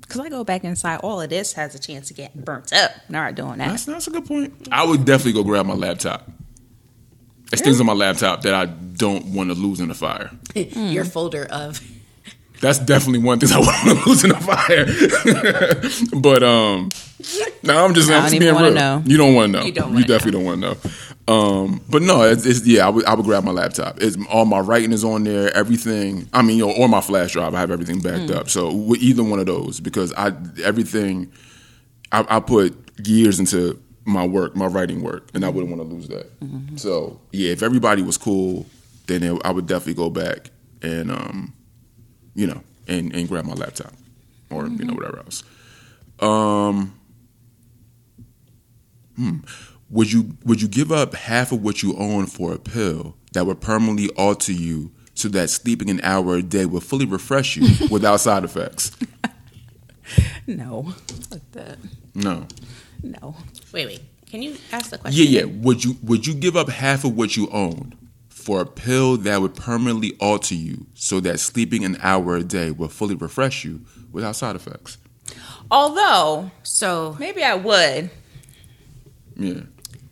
[0.00, 2.92] Because I go back inside, all of this has a chance to get burnt up.
[3.08, 3.70] Not doing that.
[3.70, 4.68] That's, that's a good point.
[4.70, 6.28] I would definitely go grab my laptop.
[7.50, 10.30] There's things on my laptop that I don't want to lose in the fire.
[10.54, 11.80] Your folder of
[12.60, 16.20] That's definitely one thing I want to lose in the fire.
[16.20, 16.88] but um,
[17.62, 18.74] no, I'm just, I I'm don't just even being wanna real.
[18.74, 19.02] know.
[19.04, 19.66] You don't want to know.
[19.66, 20.76] You don't You wanna definitely don't want to know.
[21.28, 24.00] Um, but no, it's, it's yeah, I would, I would grab my laptop.
[24.00, 26.28] It's all my writing is on there, everything.
[26.32, 27.54] I mean, you know, or my flash drive.
[27.54, 28.36] I have everything backed Hmm.
[28.36, 28.48] up.
[28.48, 31.32] So with either one of those, because I everything,
[32.12, 35.94] I, I put years into my work, my writing work, and I wouldn't want to
[35.94, 36.38] lose that.
[36.40, 36.76] Mm-hmm.
[36.76, 38.64] So yeah, if everybody was cool,
[39.08, 40.50] then it, I would definitely go back
[40.80, 41.52] and um,
[42.36, 43.92] you know, and, and grab my laptop
[44.50, 45.42] or you know whatever else.
[46.20, 46.94] Um,
[49.16, 49.38] hmm.
[49.90, 53.46] Would you would you give up half of what you own for a pill that
[53.46, 57.68] would permanently alter you so that sleeping an hour a day would fully refresh you
[57.90, 58.90] without side effects?
[60.46, 60.94] No,
[61.30, 61.78] like that.
[62.14, 62.46] No.
[63.02, 63.34] No.
[63.72, 64.00] wait, wait.
[64.26, 65.24] Can you ask the question?
[65.24, 65.44] Yeah, yeah.
[65.44, 67.94] Would you would you give up half of what you own
[68.28, 72.70] for a pill that would permanently alter you so that sleeping an hour a day
[72.70, 73.82] will fully refresh you
[74.12, 74.98] without side effects?
[75.70, 78.10] Although So maybe I would.
[79.36, 79.62] Yeah.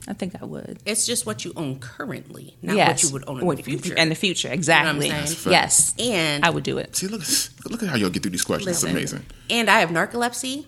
[0.07, 0.79] I think I would.
[0.85, 2.89] it's just what you own currently, not yes.
[2.89, 3.95] what you would own in What- the future.
[3.95, 5.09] In the future, exactly.
[5.09, 5.13] saying?
[5.21, 5.51] That's fact.
[5.53, 5.95] yes.
[5.99, 6.95] and I would do it.
[6.97, 8.83] See, look, at- look at how y'all get through these questions.
[8.83, 8.97] Listen.
[8.97, 9.27] It's amazing.
[9.51, 10.67] And I have narcolepsy,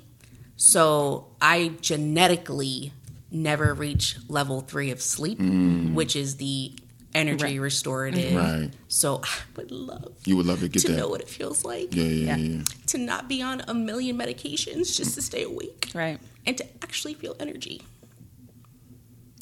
[0.56, 2.92] so I genetically
[3.30, 5.92] never reach level three of sleep, mm.
[5.94, 6.72] which is the
[7.14, 8.32] energy restorative.
[8.32, 8.60] Mm-hmm.
[8.62, 8.70] Right.
[8.88, 10.98] So I would love You would love to get to that.
[10.98, 12.36] know what it feels like Yeah, yeah, Yeah.
[12.36, 12.62] yeah.
[12.88, 16.18] to not be on a million medications just to stay awake Right.
[16.46, 17.82] and to actually feel energy.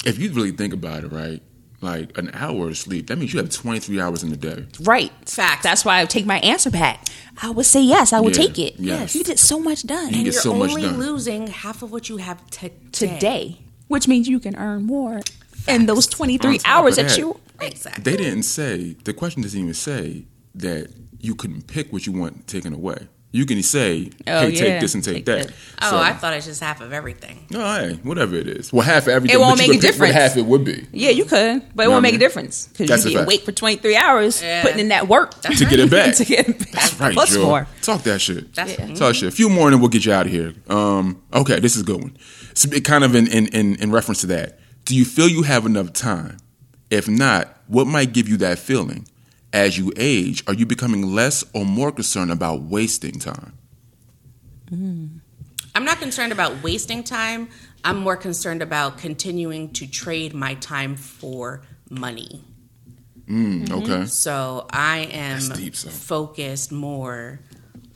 [0.05, 1.41] If you really think about it, right?
[1.81, 4.65] Like an hour of sleep, that means you have 23 hours in the day.
[4.81, 5.11] Right.
[5.27, 5.61] Fact.
[5.63, 7.03] That's why I take my answer back.
[7.41, 8.13] I would say yes.
[8.13, 8.75] I would Yeah, take it.
[8.79, 9.13] yes.
[9.15, 10.97] You get so much done You And get you're so much only done.
[10.99, 12.73] losing half of what you have today.
[12.91, 15.21] today, which means you can earn more
[15.67, 17.39] in those 23 hours that, that, you.
[17.59, 18.03] Exactly.
[18.03, 20.25] They didn't say, the question doesn't even say
[20.55, 20.89] that
[21.19, 23.07] you couldn't pick what you want taken away.
[23.35, 24.59] You can say, Oh, hey, yeah.
[24.59, 25.47] take this and take, Take that.
[25.47, 25.53] that.
[25.81, 27.45] Oh, So- I thought it's just half of everything.
[27.49, 28.71] No, hey, whatever it is.
[28.71, 29.35] Well, half of everything.
[29.35, 30.13] It won't make a pick what difference.
[30.13, 32.17] half it would be Yeah, you could, but it Know what won't I make a
[32.17, 33.27] difference because you a be fact.
[33.27, 34.61] awake for 23 hours Yeah.
[34.61, 36.15] putting in that work That's to get it back.
[36.15, 37.43] to get it That's right, plus Joe.
[37.45, 37.67] more.
[37.81, 38.53] Talk that shit.
[38.55, 38.93] That's Yeah.
[38.95, 39.27] Talk shit.
[39.27, 40.53] A few more and then we'll get you out of here.
[40.69, 42.15] Um, okay, this is a good one.
[42.51, 44.59] It's a bit kind of in, in, in, in reference to that.
[44.85, 46.37] Do you feel you have enough time?
[46.89, 49.07] If not, what might give you that feeling?
[49.55, 53.57] As you age, are you becoming less or more concerned about wasting time?
[54.71, 57.47] I'm not concerned about wasting time.
[57.83, 62.43] I'm more concerned about continuing to trade my time for money.
[63.27, 64.05] Mm, Okay.
[64.07, 65.89] So I am deep, so.
[65.89, 67.39] focused more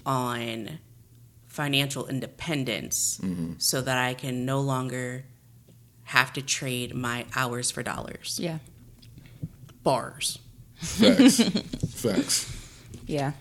[0.05, 0.79] on
[1.47, 3.53] financial independence Mm-hmm.
[3.57, 5.25] so that I can no longer
[6.03, 8.39] have to trade my hours for dollars.
[8.41, 8.59] Yeah.
[9.83, 10.39] Bars.
[10.79, 11.39] Facts.
[12.01, 12.55] Facts.
[13.05, 13.33] Yeah.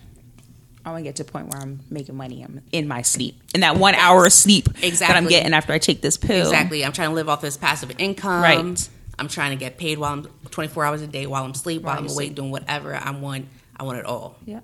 [0.85, 2.41] I want to get to a point where I'm making money.
[2.41, 3.41] I'm in my sleep.
[3.53, 6.47] In that one hour of sleep that I'm getting after I take this pill.
[6.47, 6.83] Exactly.
[6.85, 8.41] I'm trying to live off this passive income.
[8.41, 8.89] Right.
[9.19, 11.95] I'm trying to get paid while I'm 24 hours a day while I'm asleep, while
[11.95, 12.35] While I'm awake, sleep.
[12.35, 13.47] doing whatever I want.
[13.75, 14.37] I want it all.
[14.45, 14.61] Yeah.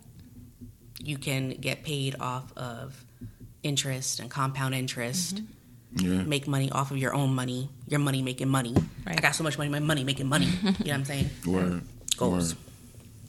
[1.04, 3.04] You can get paid off of
[3.64, 5.42] interest and compound interest.
[5.96, 6.12] Mm-hmm.
[6.14, 6.24] Yeah.
[6.24, 7.70] Make money off of your own money.
[7.88, 8.74] Your money making money.
[9.06, 9.18] Right.
[9.18, 10.46] I got so much money, my money making money.
[10.46, 11.30] you know what I'm saying?
[11.46, 11.82] Word.
[12.18, 12.56] Goals.
[12.56, 12.62] Word.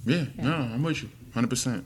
[0.07, 1.85] Yeah, no, I'm with you, hundred percent.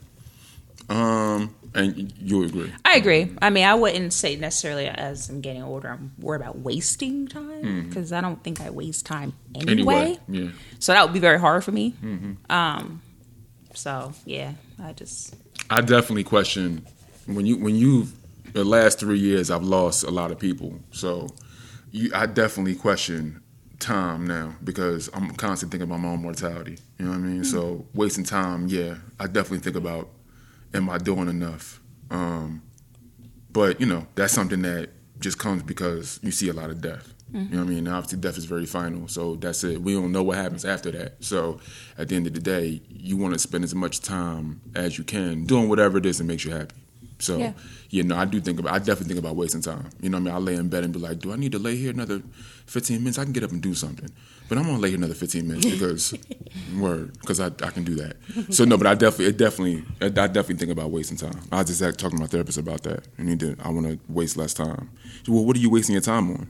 [0.89, 2.71] Um, and you agree?
[2.85, 3.31] I agree.
[3.41, 7.87] I mean, I wouldn't say necessarily as I'm getting older, I'm worried about wasting time
[7.87, 9.71] because I don't think I waste time anyway.
[9.71, 10.49] Anyway, yeah,
[10.79, 11.93] So that would be very hard for me.
[12.49, 13.01] Um,
[13.73, 14.53] so yeah,
[14.83, 15.35] I just
[15.69, 16.85] I definitely question
[17.25, 18.07] when you when you
[18.53, 21.29] the last three years I've lost a lot of people, so
[21.91, 23.40] you, I definitely question
[23.81, 26.77] time now because I'm constantly thinking about my own mortality.
[26.97, 27.43] You know what I mean?
[27.43, 30.09] So wasting time, yeah, I definitely think about
[30.73, 31.81] am I doing enough?
[32.09, 32.61] Um,
[33.51, 37.13] but you know that's something that just comes because you see a lot of death.
[37.33, 37.87] You know what I mean?
[37.87, 39.81] And obviously, death is very final, so that's it.
[39.81, 41.23] We don't know what happens after that.
[41.23, 41.61] So,
[41.97, 45.05] at the end of the day, you want to spend as much time as you
[45.05, 46.75] can doing whatever it is that makes you happy.
[47.21, 47.53] So, Yeah.
[47.89, 48.73] yeah, no, I do think about.
[48.73, 49.89] I definitely think about wasting time.
[50.01, 50.33] You know what I mean?
[50.35, 52.21] I lay in bed and be like, "Do I need to lay here another
[52.65, 53.17] 15 minutes?
[53.19, 54.09] I can get up and do something."
[54.49, 56.13] But I'm gonna lay here another 15 minutes because,
[56.77, 58.17] word, because I, I can do that.
[58.53, 61.39] So no, but I definitely, it definitely, I definitely think about wasting time.
[61.51, 63.07] I was just talking to my therapist about that.
[63.17, 64.89] I need to, I want to waste less time.
[65.27, 66.47] Well, what are you wasting your time on?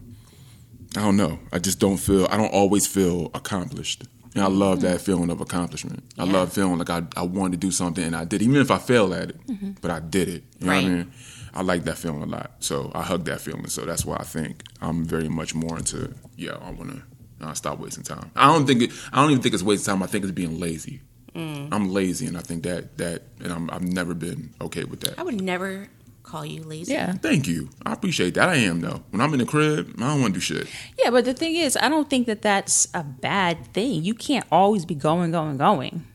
[0.98, 1.40] I don't know.
[1.54, 2.28] I just don't feel.
[2.32, 4.04] I don't always feel accomplished.
[4.34, 6.04] And I love that feeling of accomplishment.
[6.18, 8.72] I love feeling like I, I wanted to do something and I did, even if
[8.72, 10.44] I failed at it, but I did it.
[10.60, 11.12] You know what I mean?
[11.54, 12.52] I like that feeling a lot.
[12.60, 13.68] So I hug that feeling.
[13.68, 17.54] So that's why I think I'm very much more into, yeah, I want to uh,
[17.54, 18.32] stop wasting time.
[18.36, 20.02] I don't think it, I don't even think it's wasting time.
[20.04, 21.02] I think it's being lazy.
[21.34, 25.18] I'm lazy, and I think that that, and I'm, I've never been okay with that.
[25.18, 25.88] I would never
[26.32, 26.94] call you lazy.
[26.94, 27.70] yeah Thank you.
[27.86, 28.50] I appreciate that.
[28.50, 29.04] I am though.
[29.12, 30.68] When I'm in the crib, I don't want to do shit.
[30.98, 31.10] yeah.
[31.12, 34.04] But the thing is, I don't think that that's a bad thing.
[34.04, 36.06] You can't always be going, going, going.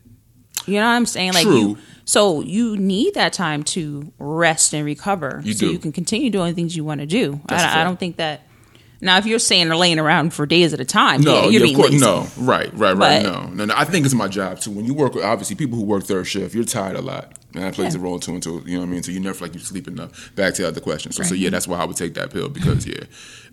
[0.66, 1.34] You know what I'm saying?
[1.34, 1.58] Like True.
[1.60, 1.78] you.
[2.06, 5.72] So you need that time to rest and recover, You so do.
[5.72, 7.40] you can continue doing things you want to do.
[7.48, 7.84] I, a I, I fact.
[7.86, 8.42] don't think that.
[9.00, 11.48] Now, if you're saying or laying around for days at a time, No, yeah, yeah,
[11.50, 12.04] you're of being course, lazy.
[12.04, 13.22] no, right, right, right.
[13.22, 13.74] But- No, no, no.
[13.76, 14.70] I think it's my job too.
[14.70, 17.64] When you work, with obviously, people who work third shift, you're tired a lot, and
[17.64, 18.00] that plays Yeah.
[18.00, 18.34] a role too.
[18.34, 19.02] Into you know what I mean.
[19.02, 20.34] So you never feel like you sleep enough.
[20.36, 21.10] Back to the other question.
[21.12, 23.04] So, so yeah, that's why I would take that pill because yeah,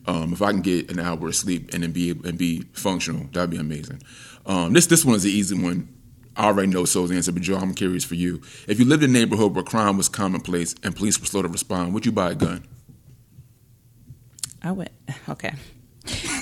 [0.05, 3.27] um, if I can get an hour of sleep and then be and be functional,
[3.31, 4.01] that'd be amazing.
[4.45, 5.87] Um, this this one is the easy one.
[6.35, 8.41] I already know Soul's answer, but Joe, I'm curious for you.
[8.67, 11.47] If you lived in a neighborhood where crime was commonplace and police were slow to
[11.47, 12.63] respond, would you buy a gun?
[14.63, 14.89] I would.
[15.29, 15.53] Okay.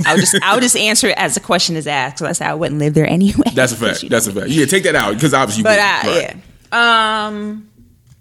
[0.05, 2.19] I would just I would just answer it as the question is asked.
[2.19, 3.51] So I said I wouldn't live there anyway.
[3.53, 4.01] That's a fact.
[4.09, 4.47] That's a fact.
[4.49, 5.63] Yeah, take that out because obviously.
[5.63, 5.79] But.
[5.79, 6.21] I, Right.
[6.21, 6.35] yeah.
[6.71, 7.69] Um.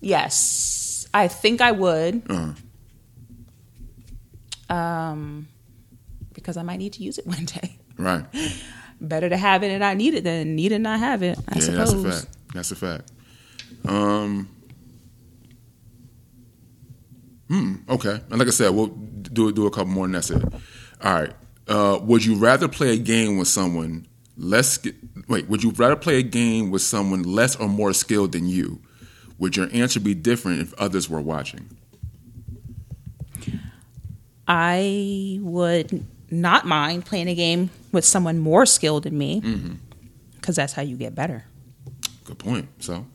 [0.00, 2.22] Yes, I think I would.
[2.28, 2.52] Uh-huh.
[4.74, 5.48] Um,
[6.32, 7.76] because I might need to use it one day.
[7.98, 8.24] Right.
[9.00, 11.38] Better to have it and not need it than need it and not have it.
[11.48, 12.02] I yeah, suppose.
[12.04, 12.36] that's a fact.
[12.54, 13.12] That's a fact.
[13.86, 14.48] Um.
[17.48, 17.74] Hmm.
[17.88, 18.20] Okay.
[18.30, 20.42] And like I said, we'll do do a couple more, and that's it.
[21.02, 21.32] All right.
[21.66, 24.72] Uh, would you rather play a game with someone less?
[24.74, 24.94] sk-
[25.30, 25.48] Wait.
[25.48, 28.80] Would you rather play a game with someone less or more skilled than you?
[29.38, 31.70] Would your answer be different if others were watching?
[34.46, 39.74] I would not mind playing a game with someone more skilled than me, Mm-hmm.
[40.36, 41.44] because that's how you get better.
[42.24, 42.68] Good point.
[42.80, 43.06] So,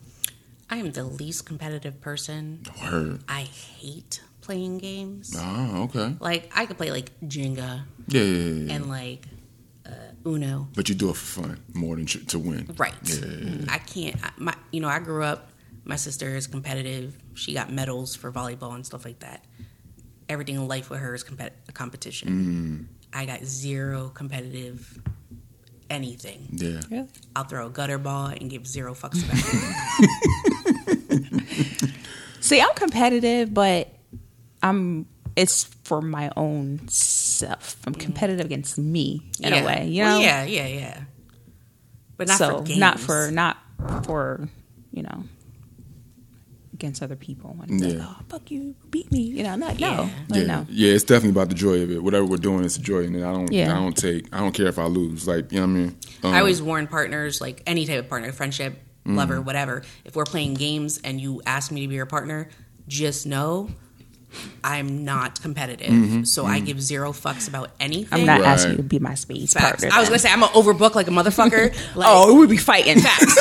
[0.70, 2.62] I am the least competitive person.
[2.82, 3.20] word.
[3.28, 5.34] I hate playing games.
[5.38, 6.16] Oh, okay.
[6.20, 8.72] Like I could play like Jenga Yeah, yeah, yeah, yeah.
[8.74, 9.26] and like
[10.26, 10.68] Uno.
[10.74, 12.74] But you do it for fun more than to win.
[12.76, 12.94] Right.
[13.04, 13.64] Yeah, yeah, yeah.
[13.68, 14.16] I can't.
[14.24, 15.50] I, my, you know, I grew up.
[15.84, 17.16] My sister is competitive.
[17.34, 19.44] She got medals for volleyball and stuff like that.
[20.28, 22.28] Everything in life with her is compet- a competition.
[22.28, 22.86] Mm.
[23.16, 25.00] I got zero competitive
[25.88, 26.48] anything.
[26.50, 26.80] Yeah.
[26.90, 27.08] Really?
[27.36, 29.38] I'll throw a gutter ball and give zero fucks about
[30.90, 31.92] it.
[32.40, 33.88] See, I'm competitive, but
[34.62, 35.06] I'm.
[35.36, 37.76] It's for my own self.
[37.86, 39.60] I'm competitive against me in Yeah.
[39.62, 40.24] a way, you Well, know.
[40.24, 41.00] yeah, yeah, yeah.
[42.16, 42.80] But not so for games.
[42.80, 43.56] not for not
[44.04, 44.48] for
[44.90, 45.24] you know
[46.74, 47.56] against other people.
[47.62, 47.88] And Yeah.
[47.88, 49.20] like, oh fuck you, beat me.
[49.22, 49.96] You know, not Yeah.
[49.96, 50.66] no, like, Yeah, no.
[50.68, 52.02] yeah, it's definitely about the joy of it.
[52.02, 53.72] Whatever we're doing, it's a joy, and I don't, Yeah.
[53.72, 55.26] I don't take, I don't care if I lose.
[55.26, 55.96] Like, you know what I mean?
[56.24, 59.14] Um, I always warn partners, like any type of partner, friendship, Mm.
[59.16, 59.82] lover, whatever.
[60.04, 62.48] If we're playing games and you ask me to be your partner,
[62.88, 63.70] just know
[64.64, 65.86] I'm not competitive.
[65.88, 66.24] Mm-hmm.
[66.24, 68.08] So I give zero fucks about anything.
[68.20, 68.48] I'm not Right.
[68.48, 69.64] asking you to be my spades Facts.
[69.84, 69.88] partner.
[69.92, 70.12] I was then.
[70.14, 71.74] gonna say I'm gonna overbook like a motherfucker.
[71.96, 73.00] Like, oh, we would be fighting.
[73.00, 73.38] facts.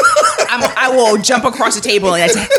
[0.50, 2.50] I'm, I will jump across the table and attack-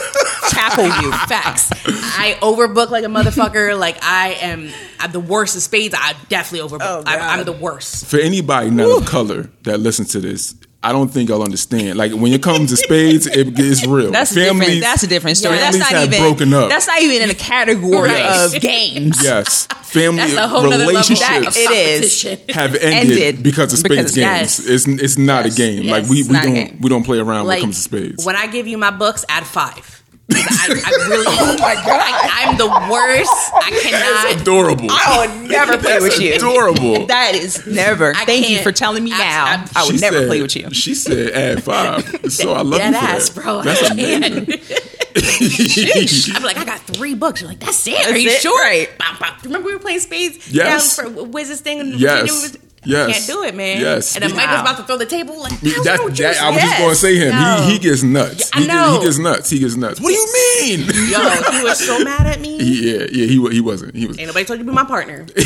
[0.50, 1.10] tackle you.
[1.26, 1.70] Facts.
[2.18, 3.78] I overbook like a motherfucker.
[3.78, 5.94] Like I am, I'm the worst of spades.
[5.96, 6.82] I definitely overbook.
[6.82, 8.06] Oh, I'm, I'm the worst.
[8.06, 10.54] for anybody not of color that listens to this,
[10.88, 11.98] I don't think I'll understand.
[11.98, 14.10] Like when it comes to spades, it, it's real.
[14.12, 14.80] That's a different.
[14.80, 15.56] That's a different story.
[15.56, 16.20] That's families not have even.
[16.26, 16.68] broken up.
[16.68, 18.44] That's not even in a category Right.
[18.54, 19.22] of games.
[19.22, 20.88] yes, family That's a whole nother level.
[20.88, 21.70] relationships of It
[22.02, 22.22] is.
[22.50, 24.16] have ended, Ended because of spades because- games.
[24.16, 24.58] yes.
[24.60, 25.82] It's it's not Yes, a game.
[25.82, 25.90] yes.
[25.90, 26.78] Like we, we don't game.
[26.80, 28.24] we don't play around when it comes to spades.
[28.24, 29.95] when I give you my books, add five.
[30.28, 31.24] 'Cause I, I really.
[31.28, 31.86] oh my god!
[31.86, 33.30] I, am the worst.
[33.54, 34.40] I That's cannot.
[34.42, 34.88] adorable.
[34.90, 36.34] I would never play That's with you.
[36.34, 37.06] adorable.
[37.06, 38.12] That is never.
[38.14, 39.44] I Thank you for telling me I- now.
[39.46, 40.70] I- I, would never said- play with you.
[40.72, 42.04] She said add five.
[42.32, 43.40] So I love Dead you for ass, that.
[43.42, 43.62] bro.
[43.62, 44.60] That's I amazing.
[46.36, 47.40] I'm like, I got three books.
[47.40, 48.06] You're like, that's it.
[48.10, 48.40] Are you it?
[48.42, 48.60] sure?
[48.62, 48.88] Right.
[48.98, 49.42] Bop, bop.
[49.44, 50.52] Remember we were playing spades?
[50.52, 50.96] Yes.
[50.96, 51.80] Down for Wizard's thing.
[51.80, 52.56] And Yes.
[52.86, 53.26] Virginia Yes.
[53.26, 53.80] Can't do it, man.
[53.80, 54.14] Yes.
[54.14, 54.36] And then Wow.
[54.36, 55.40] Michael's about to throw the table.
[55.40, 56.14] Like, how's That, wrong you?
[56.16, 57.30] that, I was just going to say him.
[57.34, 57.62] No.
[57.66, 58.50] He, he gets nuts.
[58.54, 58.98] I he, get- know.
[59.00, 59.50] he gets nuts.
[59.50, 60.00] He gets nuts.
[60.00, 60.80] What do you mean?
[61.10, 61.20] Yo,
[61.58, 62.56] he was so mad at me.
[62.58, 63.26] yeah, yeah.
[63.26, 63.94] He he wasn't.
[63.94, 64.18] He was.
[64.18, 65.26] Ain't nobody told you to be my partner.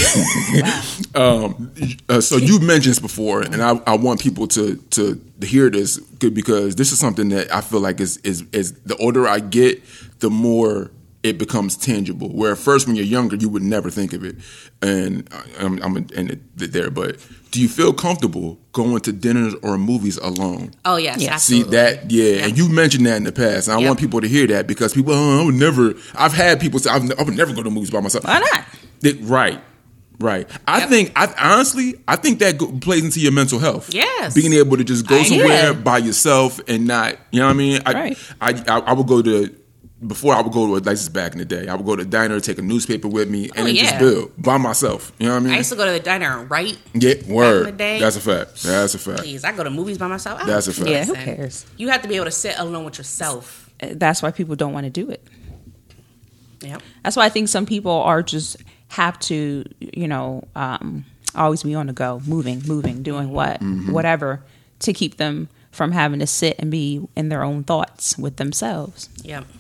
[1.14, 1.72] Um,
[2.08, 5.98] uh, so you've mentioned this before, and I, I want people to to hear this
[5.98, 9.82] because this is something that I feel like is is is the older I get,
[10.20, 10.90] the more
[11.22, 12.28] it becomes tangible.
[12.30, 14.36] Where at first, when you're younger, you would never think of it,
[14.80, 16.90] and I- I'm, I'm gonna it there.
[16.90, 17.16] But
[17.50, 20.72] do you feel comfortable going to dinners or movies alone?
[20.84, 21.36] Oh yes, Yeah.
[21.36, 23.86] See that, yeah, and you mentioned that in the past, and I Yep.
[23.88, 25.94] want people to hear that because people, oh, I would never.
[26.14, 28.24] I've had people say, I've, would never go to movies by myself.
[28.24, 28.64] Why not?
[29.02, 29.60] It- right,
[30.20, 30.48] right.
[30.66, 30.88] I Yep.
[30.88, 33.92] think, I honestly, I think that go, plays into your mental health.
[33.92, 34.32] Yes.
[34.34, 35.72] being able to just go I- somewhere Yeah.
[35.74, 37.80] by yourself and not, you know what I mean?
[37.84, 38.18] I, Right.
[38.40, 39.54] I, I, I would go to.
[40.06, 41.94] Before I would go to a like this back in the day, I would go
[41.94, 45.12] to a diner, take a newspaper with me, and Oh, then just build by myself.
[45.18, 45.52] You know what I mean?
[45.52, 46.78] I used to go to the diner and write.
[46.94, 47.66] yeah, word.
[47.66, 48.00] the day.
[48.00, 48.62] That's a fact.
[48.62, 49.20] That's a fact.
[49.20, 50.40] Please, I go to movies by myself.
[50.42, 50.88] I That's a fact.
[50.88, 51.66] Yeah, who cares?
[51.76, 53.70] You have to be able to sit alone with yourself.
[53.82, 55.22] Uh, That's why people don't want to do it.
[56.62, 56.78] Yeah.
[57.04, 58.56] That's why I think some people are just
[58.88, 64.42] have to, you know, um, always be on the go, moving, moving, doing what, whatever,
[64.80, 69.08] to keep them from having to sit and be in their own thoughts with themselves.
[69.22, 69.44] Yep.
[69.44, 69.56] Yeah,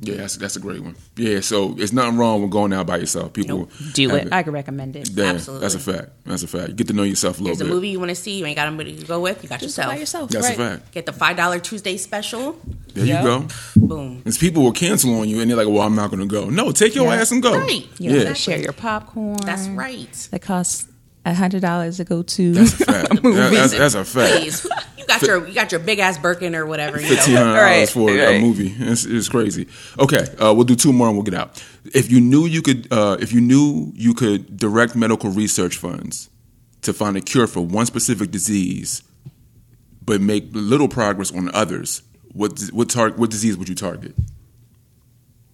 [0.00, 0.94] that's that's a great one.
[1.16, 3.32] Yeah, so it's nothing wrong with going out by yourself.
[3.32, 4.32] People Do have it.
[4.32, 5.08] I could recommend it.
[5.10, 5.62] Yeah, Absolutely.
[5.62, 6.10] that's a fact.
[6.24, 6.68] That's a fact.
[6.68, 7.74] You get to know yourself a little There's a bit.
[7.74, 8.38] movie you want to see.
[8.38, 9.42] You ain't got anybody to go with.
[9.42, 9.92] You got Just yourself.
[9.94, 10.30] by yourself.
[10.30, 10.54] That's right.
[10.54, 10.92] a fact.
[10.92, 12.58] Get the five dollar Tuesday special.
[12.94, 13.22] There Yep.
[13.22, 13.46] you go.
[13.76, 14.18] Boom.
[14.18, 16.48] Because people will cancel on you and they're like, well, I'm not going to go.
[16.50, 17.20] No, take your Yeah.
[17.20, 17.56] ass and go.
[17.58, 17.86] Right.
[17.98, 18.32] You know, Yeah.
[18.32, 19.36] share your popcorn.
[19.44, 20.12] That's right.
[20.30, 20.86] That costs a
[21.34, 23.10] hundred dollars to go to That's a fact.
[23.18, 23.36] a movie.
[23.38, 24.32] That- that's, that's a fact.
[24.40, 24.66] Please.
[24.98, 27.00] You got your you got your big ass Birkin or whatever.
[27.00, 27.44] You Fifteen know.
[27.44, 28.74] hundred dollars Right, for a movie.
[28.78, 29.68] It's, it's crazy.
[29.98, 31.62] Okay, uh, we'll do two more and we'll get out.
[31.94, 36.28] If you knew you could, uh, if you knew you could direct medical research funds
[36.82, 39.02] to find a cure for one specific disease,
[40.04, 42.02] but make little progress on others,
[42.32, 44.14] what what tar- what disease would you target?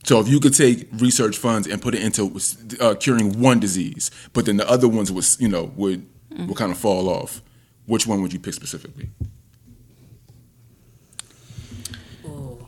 [0.05, 2.38] So if you could take research funds and put it into
[2.80, 6.72] uh, curing one disease, but then the other ones was you know would would kind
[6.72, 7.42] of fall off,
[7.86, 9.11] which one would you pick specifically?
[12.24, 12.66] Ooh.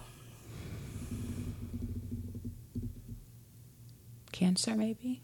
[4.32, 5.22] cancer, maybe.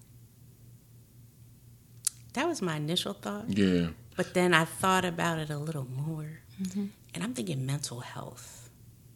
[2.34, 3.46] That was my initial thought.
[3.48, 3.88] Yeah.
[4.16, 6.40] But then I thought about it a little more.
[7.14, 8.70] And I'm thinking mental health.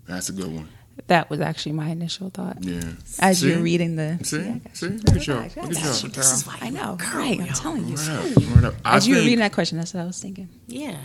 [0.07, 0.68] That's a good one.
[1.09, 2.59] That was actually my initial thought.
[2.64, 2.80] Yeah.
[3.18, 3.49] As See?
[3.51, 4.38] you're reading the See?
[4.38, 4.86] Yeah, I See?
[4.86, 4.92] you.
[4.99, 5.36] Look at y'all.
[5.36, 6.01] Relax, Look at y'all.
[6.03, 6.11] girl.
[6.11, 7.40] This is why I know, girl, right?
[7.40, 7.97] I'm telling you.
[7.97, 8.74] Word up, word up.
[8.84, 10.49] I As you were reading that question, that's what I was thinking.
[10.66, 10.97] Yeah.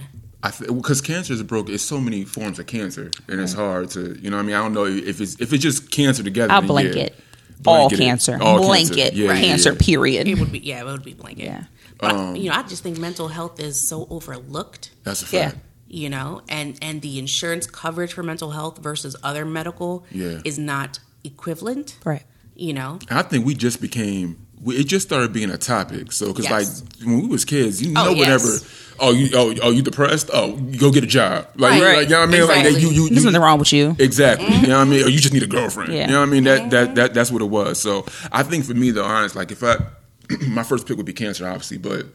[0.41, 1.73] I because cancer is broken.
[1.73, 4.37] It's so many forms of cancer, and it's hard to, you know.
[4.37, 6.53] what I mean, I don't know if it's if it's just cancer together.
[6.53, 7.13] I'll blanket.
[7.17, 7.23] yeah.
[7.65, 7.97] All it.
[7.97, 8.37] cancer.
[8.41, 9.15] All blanket cancer.
[9.17, 9.77] Yeah, yeah, cancer, yeah.
[9.79, 10.27] period.
[10.29, 11.43] It would be yeah, it would be blanket.
[11.43, 11.63] Yeah.
[11.97, 14.91] But Um, you know, I just think mental health is so overlooked.
[15.03, 15.51] That's a Yeah.
[15.89, 15.93] Fact.
[15.93, 20.39] you know and and the insurance coverage for mental health versus other medical Yeah.
[20.45, 22.23] is not equivalent Right.
[22.55, 24.37] you know I think we just became.
[24.61, 26.11] we- It just started being a topic.
[26.11, 26.83] So, because Yes.
[26.83, 28.19] like when we was kids, you Oh, know, yes.
[28.43, 28.49] whenever,
[28.99, 30.29] oh, you, oh, oh, you depressed?
[30.33, 31.47] Oh, you go get a job.
[31.55, 31.97] Like, Right.
[31.99, 32.47] like you know what I mean?
[32.47, 32.81] Like Exactly.
[32.81, 33.95] you, you, There's nothing wrong with you.
[33.97, 34.53] Exactly.
[34.53, 35.05] You know what I mean?
[35.05, 35.93] Or you just need a girlfriend.
[35.93, 36.07] Yeah.
[36.07, 36.43] You know what I mean?
[36.43, 37.79] That that that that's what it was.
[37.79, 39.77] So I think for me though, honest, like if I
[40.47, 42.05] my first pick would be cancer, obviously, but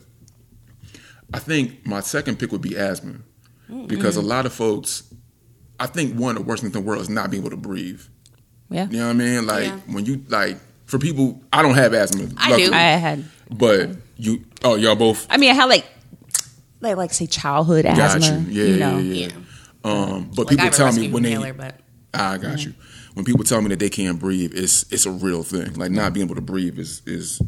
[1.33, 3.15] I think my second pick would be asthma.
[3.87, 5.03] Because a lot of folks
[5.81, 7.57] I think one of the worst things in the world is not being able to
[7.57, 8.01] breathe.
[8.71, 8.87] Yeah.
[8.89, 9.47] You know what I mean?
[9.47, 9.79] Like Yeah.
[9.87, 12.29] when you like for people, I don't have asthma.
[12.37, 12.75] I luckily, do.
[12.75, 13.25] I had.
[13.51, 14.45] but you.
[14.63, 15.27] Oh, y'all both.
[15.31, 15.85] I mean, I had like,
[16.81, 18.39] like, like say childhood Got asthma.
[18.49, 18.63] you.
[18.63, 18.99] Yeah, you yeah, know.
[18.99, 19.33] yeah, Yeah.
[19.85, 21.33] Um, but Like people tell me when they.
[21.33, 21.81] inhaler, but
[22.15, 22.75] I got you.
[23.15, 25.75] When people tell me that they can't breathe, it's it's a real thing.
[25.75, 27.41] Like not being able to breathe is is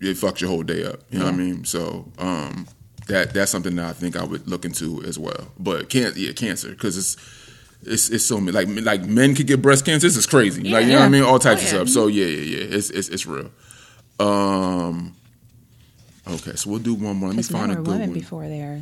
[0.00, 1.00] it fucks your whole day up.
[1.10, 1.64] You know what I mean?
[1.64, 2.66] So um,
[3.06, 5.48] that that's something that I think I would look into as well.
[5.58, 7.16] But can't yeah cancer because it's.
[7.82, 10.06] It's, it's so many like like men could get breast cancer.
[10.08, 10.62] This is crazy.
[10.64, 11.88] Like you know what I mean, all types Oh, of stuff.
[11.90, 12.76] So yeah, yeah, yeah.
[12.76, 13.50] It's it's it's real.
[14.18, 15.14] Um.
[16.26, 17.28] Okay, so we'll do one more.
[17.28, 18.18] Let me find a are good women one.
[18.18, 18.80] before they're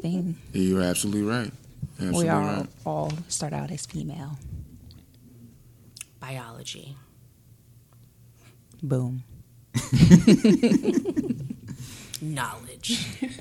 [0.00, 0.36] thing.
[0.52, 1.50] Yeah, you're absolutely right.
[1.98, 2.66] Absolutely We all right.
[2.86, 4.38] all start out as female.
[6.20, 6.96] biology.
[8.82, 9.24] Boom.
[12.22, 12.98] Knowledge.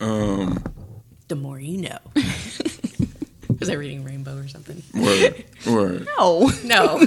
[0.00, 0.62] Um.
[1.28, 1.98] The more you know.
[3.60, 4.82] Was I reading Rainbow or something?
[4.94, 5.44] Word.
[5.66, 6.08] Word.
[6.18, 7.04] No, No.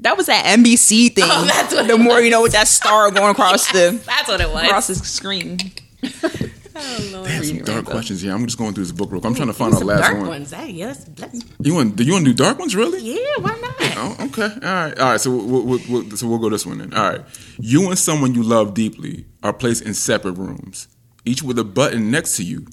[0.00, 1.24] that was that NBC thing.
[1.28, 4.26] Oh, that's what the it more you know, with that star going across the That's
[4.28, 4.64] what it was.
[4.64, 5.58] across the screen.
[6.02, 7.28] oh, Lord.
[7.28, 7.90] Damn, some dark Rainbow.
[7.92, 8.32] questions here.
[8.34, 9.30] I'm just going through this book real quick.
[9.30, 10.26] I'm trying to find Ooh, our some last dark one.
[10.28, 10.52] ones.
[10.52, 11.94] Hey, yes, let's, You want?
[11.94, 12.74] Do you want to do dark ones?
[12.74, 13.00] Really?
[13.00, 13.79] yeah, why not?
[14.00, 14.44] Oh, okay.
[14.44, 14.98] All right.
[14.98, 15.20] All right.
[15.20, 16.94] So we'll, we'll, we'll, so we'll go this one then.
[16.94, 17.20] All right.
[17.58, 20.88] You and someone you love deeply are placed in separate rooms,
[21.24, 22.66] each with a button next to you.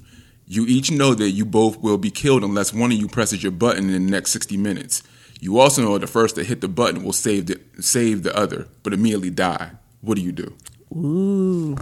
[0.45, 3.51] You each know that you both will be killed unless one of you presses your
[3.51, 5.03] button in the next 60 minutes.
[5.41, 8.67] You also know the first to hit the button will save the save the other,
[8.81, 9.71] but immediately die.
[10.01, 10.55] What do you do?
[10.95, 11.75] Ooh.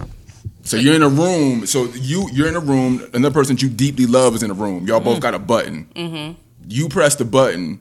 [0.64, 1.68] So you're in a room.
[1.68, 3.08] So you you're in a room.
[3.14, 4.88] Another person you deeply love is in a room.
[4.88, 5.88] Y'all both got a button.
[5.96, 6.42] Mm-hmm.
[6.68, 7.80] You press the button.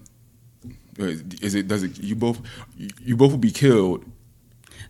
[0.98, 1.68] Is it?
[1.68, 1.98] Does it?
[1.98, 2.40] You both.
[2.76, 4.04] You both will be killed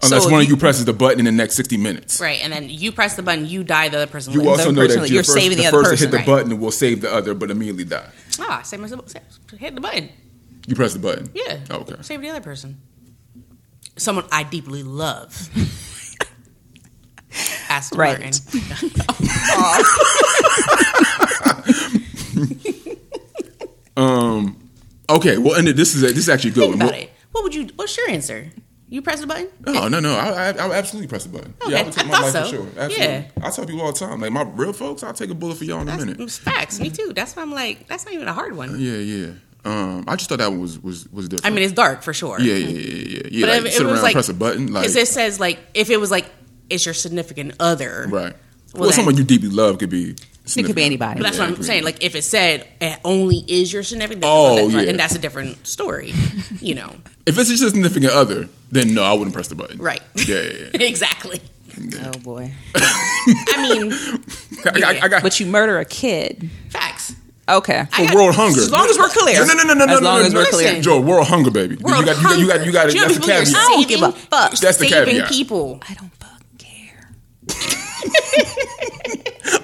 [0.03, 2.21] unless So one of you- you presses the button in the next sixty minutes.
[2.21, 4.73] Right, and then you press the button, you die, the other person You also The
[4.73, 6.27] know that you're first, saving the the other first to person, hit the right.
[6.45, 8.09] button will save the other, but immediately die.
[8.41, 10.09] ah, same as hit the button.
[10.67, 11.31] You press the button.
[11.35, 11.59] Yeah.
[11.71, 11.95] Okay.
[12.03, 12.81] Save the other person.
[13.97, 15.49] Someone I deeply love.
[17.69, 18.21] Aston Right.
[18.21, 18.33] Martin.
[25.11, 25.39] Okay.
[25.39, 27.11] Well, and this is a, this is actually good Think about Well- it.
[27.33, 27.69] What would you?
[27.77, 28.49] What's your answer?
[28.89, 29.49] You press the button.
[29.67, 30.15] Oh no no!
[30.15, 31.53] I, I, I would absolutely press the button.
[31.63, 32.57] Okay, Yeah, I would take I my life thought for so.
[32.63, 32.67] sure.
[32.79, 33.05] Absolutely.
[33.07, 33.25] Yeah.
[33.43, 35.65] I tell people all the time, like my real folks, I'll take a bullet for
[35.65, 36.21] y'all in a That's minute.
[36.21, 36.79] it's facts.
[36.79, 37.13] Me too.
[37.13, 38.79] That's why I'm like, that's not even a hard one.
[38.79, 39.33] Yeah, yeah.
[39.65, 41.47] Um, I just thought that one was was was different.
[41.51, 42.39] I mean, it's dark for sure.
[42.39, 43.23] yeah, yeah, yeah, yeah.
[43.33, 43.47] yeah.
[43.47, 45.41] But like, if it sit was around, like- press a button, like Because it says
[45.41, 46.31] like, if it was like,
[46.71, 48.07] it's your significant other.
[48.11, 48.13] right.
[48.13, 48.33] Well,
[48.75, 50.15] Well, then- someone you deeply love could be.
[50.57, 51.21] It could be anybody.
[51.21, 51.85] But that's what I'm saying.
[51.85, 54.91] Like, if it said it only is your significant, then Oh, that's, yeah.
[54.91, 56.13] and that's a different story.
[56.61, 56.95] You know,
[57.27, 59.79] If it's just a significant other, then no, I wouldn't press the button.
[59.79, 60.01] right?
[60.15, 61.41] Yeah, yeah, exactly.
[62.03, 62.53] Oh boy.
[62.77, 63.93] I mean.
[64.65, 66.49] I, I, I got But you murder a kid.
[66.71, 67.15] facts.
[67.49, 67.85] Okay.
[67.93, 68.61] I got- world hunger.
[68.61, 69.45] As long as we're clear.
[69.47, 69.95] No, no, no, no, no, no.
[69.95, 70.41] As no, long no, as no.
[70.41, 70.81] we're clear.
[70.81, 71.77] Joe, world hunger, baby.
[71.77, 72.83] World you got, you got, you got, you got.
[72.85, 72.93] hunger.
[72.93, 73.55] Do you That's the know you're caveat.
[73.57, 74.51] I don't give a fuck.
[74.53, 75.29] That's the saving caveat.
[75.31, 75.81] people.
[75.89, 77.11] I don't fucking care.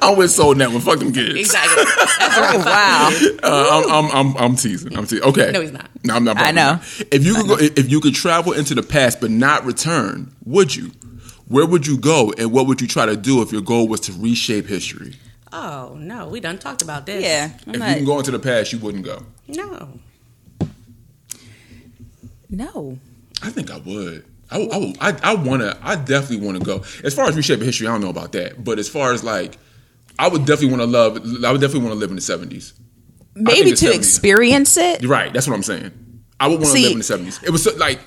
[0.03, 0.81] I'm with sold that one.
[0.81, 1.35] Fuck them kids.
[1.39, 1.85] Exactly.
[1.85, 2.59] That's right.
[2.59, 3.11] wow.
[3.43, 4.97] Uh, I'm, I'm, I'm, I'm teasing.
[4.97, 5.25] I'm teasing.
[5.25, 5.51] Okay.
[5.53, 5.89] No, he's not.
[6.05, 6.37] No, I'm not.
[6.39, 6.79] I know.
[7.11, 10.75] If you could go, if you could travel into the past but not return, would
[10.75, 10.93] you?
[11.49, 14.01] Where would you go, and what would you try to do if your goal was
[14.01, 15.17] to reshape history?
[15.53, 17.25] Oh no, we done talked about this.
[17.25, 17.51] Yeah.
[17.67, 19.25] I'm If not, you can go into the past, you wouldn't go.
[19.49, 19.99] No.
[22.49, 22.99] no.
[23.43, 24.25] I think I would.
[24.51, 25.77] I, I, I, I want to.
[25.83, 26.83] I definitely want to go.
[27.05, 28.63] As far as reshaping history, I don't know about that.
[28.63, 29.57] But as far as like,
[30.21, 31.17] I would definitely want to love.
[31.45, 32.75] I would definitely want to live in the seventies.
[33.35, 33.95] Maybe the to 70s.
[33.95, 35.05] experience it.
[35.05, 35.33] Right.
[35.33, 35.93] That's what I'm saying.
[36.39, 37.41] I would want to live in the seventies.
[37.43, 38.01] It was so, like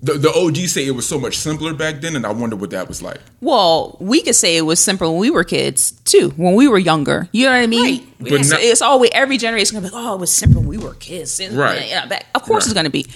[0.00, 2.70] the the OG say it was so much simpler back then, and I wonder what
[2.70, 3.20] that was like.
[3.40, 6.78] Well, we could say it was simple when we were kids too, when we were
[6.78, 7.28] younger.
[7.32, 7.98] You know what I mean?
[8.00, 8.14] Right.
[8.20, 10.68] But it's, not- it's always every generation gonna be like, oh, it was simple when
[10.68, 11.40] we were kids.
[11.52, 11.88] Right.
[11.88, 12.70] Yeah, that, of course Right.
[12.70, 13.06] it's gonna be.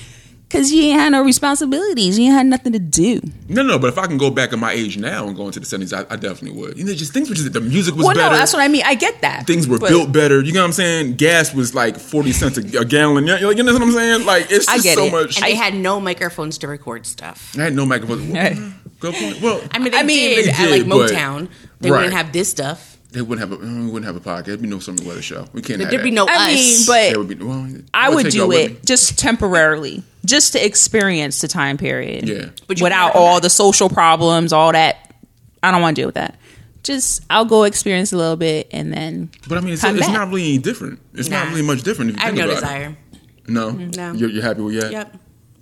[0.53, 2.19] Cause you ain't had no responsibilities.
[2.19, 3.21] You ain't had nothing to do.
[3.49, 5.59] No, no, but if I can go back at my age now and go into
[5.59, 6.77] the seventies, I, I definitely would.
[6.77, 8.31] You know, just things were just the music was well, better.
[8.33, 8.83] no, that's what I mean.
[8.85, 9.47] I get that.
[9.47, 10.43] things were But built better.
[10.43, 11.15] You know what I'm saying?
[11.15, 13.27] Gas was like forty cents a, a gallon.
[13.27, 14.27] You know, you know what I'm saying?
[14.27, 15.13] Like it's I just get so it.
[15.13, 15.37] much.
[15.39, 17.55] And they had no microphones to record stuff.
[17.59, 18.21] I had no microphone.
[18.35, 18.55] Hey.
[19.01, 19.41] Good point.
[19.41, 21.49] Well, I mean, they I mean, did they at like did, but- Motown.
[21.81, 21.97] They Right.
[21.97, 22.92] wouldn't have this stuff.
[23.13, 24.49] They wouldn't have a we wouldn't have a podcast.
[24.49, 25.47] It'd be no Stormy Weather show.
[25.53, 25.79] We can't.
[25.79, 26.17] There- have There'd be that.
[26.17, 26.89] no I us.
[26.89, 27.45] mean, but would be.
[27.45, 32.27] Well, I would would do it just temporarily, just to experience the time period.
[32.29, 32.47] Yeah.
[32.67, 35.15] But without all the social problems, all that.
[35.63, 36.39] I don't want to deal with that.
[36.83, 39.31] Just I'll go experience a little bit and then.
[39.49, 40.15] But I mean, it's, come it's back.
[40.15, 40.99] not really any different.
[41.15, 42.97] It's not really much different if you I have think no about desire.
[43.13, 43.49] it.
[43.49, 44.13] No, No.
[44.15, 44.91] You're, you're happy with that?
[44.91, 45.17] Yep.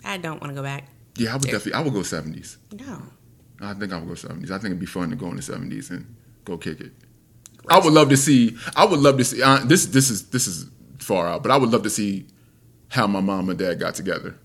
[0.04, 0.84] I don't want to go back.
[1.16, 1.74] Yeah, I would definitely.
[1.74, 2.56] I would go seventies.
[2.78, 3.02] No.
[3.60, 4.50] I think I would go seventies.
[4.50, 6.92] I think it'd be fun to go in the seventies and go kick it.
[7.70, 8.56] I would love to see.
[8.76, 9.42] I would love to see.
[9.42, 10.66] Uh, this this is this is
[10.98, 12.26] far out, but I would love to see
[12.88, 14.36] how my mom and dad got together.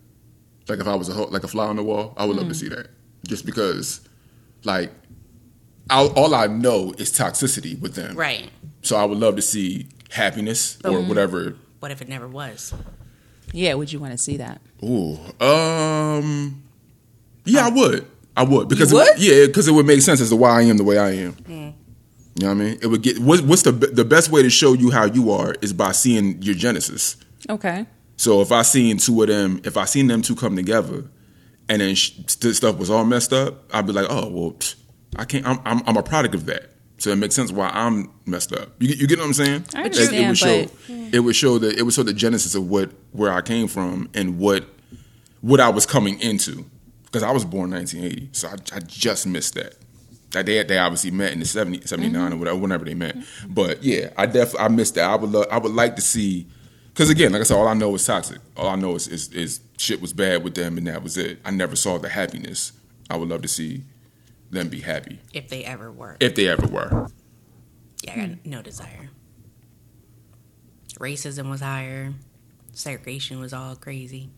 [0.69, 2.53] Like if I was a like a fly on the wall, I would love to
[2.55, 2.87] see that.
[3.27, 4.07] Just because,
[4.63, 4.91] like,
[5.89, 8.15] I, all I know is toxicity with them.
[8.15, 8.49] Right.
[8.83, 11.55] So I would love to see happiness or whatever.
[11.79, 12.73] What if it never was?
[13.51, 14.61] Yeah, would you want to see that?
[14.83, 16.63] Ooh, um,
[17.45, 18.05] yeah, I would.
[18.37, 19.19] I would because You it- would?
[19.19, 21.35] yeah, because it would make sense as to why I am the way I am.
[22.35, 22.79] You know what I mean?
[22.81, 25.55] It would get what, what's the the best way to show you how you are
[25.61, 27.15] is by seeing your genesis.
[27.49, 27.85] Okay.
[28.17, 31.05] So if I seen two of them, if I seen them two come together,
[31.69, 34.75] and then sh- st- stuff was all messed up, I'd be like, oh well, pfft,
[35.15, 35.45] I can't.
[35.47, 36.71] I'm, I'm I'm a product of that.
[36.97, 38.69] So it makes sense why I'm messed up.
[38.79, 39.65] You, you get what I'm saying?
[39.75, 40.45] I It- it, would show.
[40.87, 43.67] but- It would show that it would show the genesis of what where I came
[43.67, 44.65] from and what
[45.41, 46.65] what I was coming into.
[47.05, 49.75] Because I was born 1980, so I, I just missed that.
[50.31, 52.33] That they they obviously met in the 70, 79 mm-hmm.
[52.33, 53.15] or whatever, whenever they met.
[53.47, 55.09] But yeah, I definitely I missed that.
[55.09, 56.47] I would love, I would like to see
[56.89, 58.39] because again, like I said, all I know is toxic.
[58.55, 61.39] All I know is, is is shit was bad with them, and that was it.
[61.43, 62.71] I never saw the happiness.
[63.09, 63.83] I would love to see
[64.49, 66.17] them be happy If they ever were.
[66.19, 67.07] if they ever were.
[68.03, 69.09] Yeah, I got no desire.
[70.99, 72.13] Racism was higher.
[72.73, 74.29] Segregation was all crazy.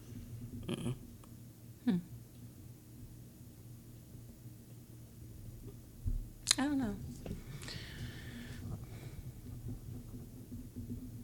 [6.57, 6.95] I don't know.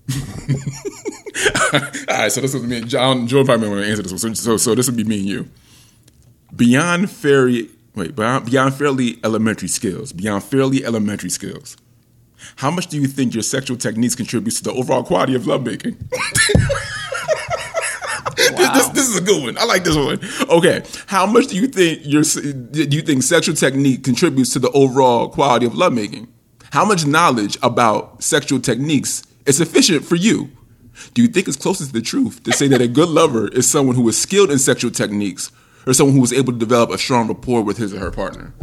[2.09, 2.81] All right, so this was me.
[2.81, 4.19] John, Joe probably want to answer this one.
[4.19, 5.49] So, so, so this would be me and you.
[6.55, 11.77] Beyond fairly, wait, beyond, beyond fairly elementary skills, beyond fairly elementary skills.
[12.57, 15.97] How much do you think your sexual techniques contributes to the overall quality of lovemaking?
[18.53, 19.57] This, this, this is a good one.
[19.57, 20.19] I like this one.
[20.49, 24.69] Okay, how much do you think your do you think sexual technique contributes to the
[24.71, 26.27] overall quality of lovemaking?
[26.71, 30.49] How much knowledge about sexual techniques is sufficient for you?
[31.13, 33.69] Do you think it's closest to the truth to say that a good lover is
[33.69, 35.51] someone who is skilled in sexual techniques
[35.85, 38.53] or someone who is able to develop a strong rapport with his or her partner?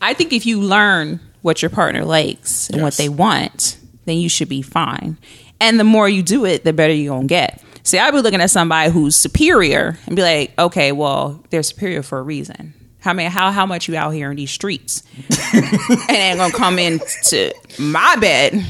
[0.00, 4.28] I think if you learn what your partner likes and what they want, then you
[4.28, 5.16] should be fine.
[5.62, 7.62] And the more you do it, the better you're gonna get.
[7.84, 12.02] See, I'd be looking at somebody who's superior and be like, okay, well, they're superior
[12.02, 12.74] for a reason.
[12.98, 15.02] How many how how much you out here in these streets?
[15.54, 18.64] and ain't gonna come into my bed.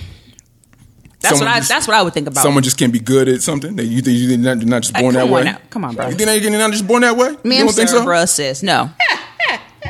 [1.20, 2.42] That's Someone what I just- that's what I would think about.
[2.42, 3.76] Someone just can't be good at something.
[3.76, 5.44] That you think you're not, you're not just born that way.
[5.44, 5.58] now.
[5.70, 6.08] Come on, bro.
[6.08, 7.28] You think you're not just born that way?
[7.28, 8.04] you Ma'am, don't think so?
[8.04, 8.62] bruh, sis.
[8.62, 8.90] No.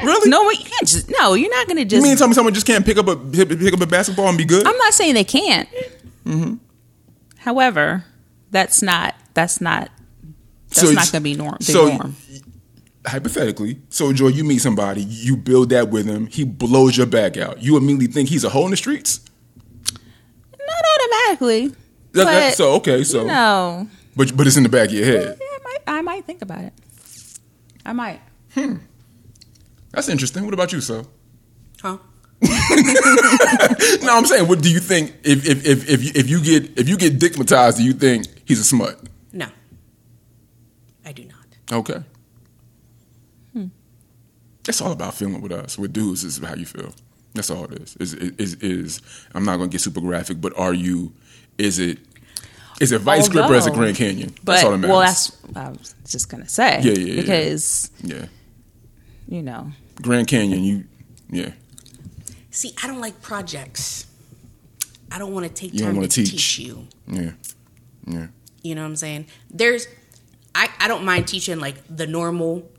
[0.02, 0.30] Really?
[0.30, 2.02] No, you can't just no, you're not gonna just.
[2.02, 4.26] You mean tell me someone just can't pick up a pick pick up a basketball
[4.26, 4.66] and be good?
[4.66, 5.68] I'm not saying they can't.
[6.24, 6.54] Mm-hmm.
[7.42, 8.04] However,
[8.50, 9.90] that's not that's not
[10.68, 11.56] that's So not going to be norm.
[11.58, 12.16] The so norm.
[13.06, 17.36] hypothetically, so Joy, you meet somebody, you build that with him, he blows your back
[17.36, 17.60] out.
[17.62, 19.20] You immediately think he's a hole in the streets.
[19.92, 21.68] Not automatically.
[22.12, 25.38] That- that- so okay, so no, but but it's in the back of your head.
[25.40, 26.72] yeah, I might I might think about it.
[27.84, 28.20] I might.
[28.54, 28.76] Hmm.
[29.90, 30.44] That's interesting.
[30.44, 31.06] What about you, so?
[31.82, 31.98] Huh?
[34.02, 36.78] No, I'm saying, what do you think if if if if you, if you get
[36.78, 38.98] if you get dickmatized, do you think he's a smut?
[39.32, 39.46] No.
[41.04, 41.46] I do not.
[41.72, 42.02] Okay.
[44.68, 45.78] It's all about feeling with us.
[45.78, 46.94] With dudes, is how you feel.
[47.34, 47.96] That's all it is.
[47.96, 49.02] Is is is?
[49.34, 51.12] I'm not going to get super graphic, but are you?
[51.58, 51.98] Is it?
[52.80, 54.34] Is it Vice Grip or is it Grand Canyon?
[54.44, 54.90] But that's all that matters.
[54.90, 56.80] well, that's I was just going to say.
[56.82, 57.20] Yeah, yeah, yeah.
[57.20, 58.26] Because yeah.
[59.28, 60.62] you know, Grand Canyon.
[60.62, 60.84] You
[61.30, 61.52] yeah.
[62.52, 64.06] See, I don't like projects.
[65.10, 66.30] I don't want to take You don't time to wanna teach.
[66.30, 66.58] teach.
[66.60, 66.86] you.
[67.08, 67.30] Yeah.
[68.06, 68.26] Yeah.
[68.62, 69.26] You know what I'm saying?
[69.50, 69.88] There's,
[70.54, 72.70] I, I don't mind teaching like the normal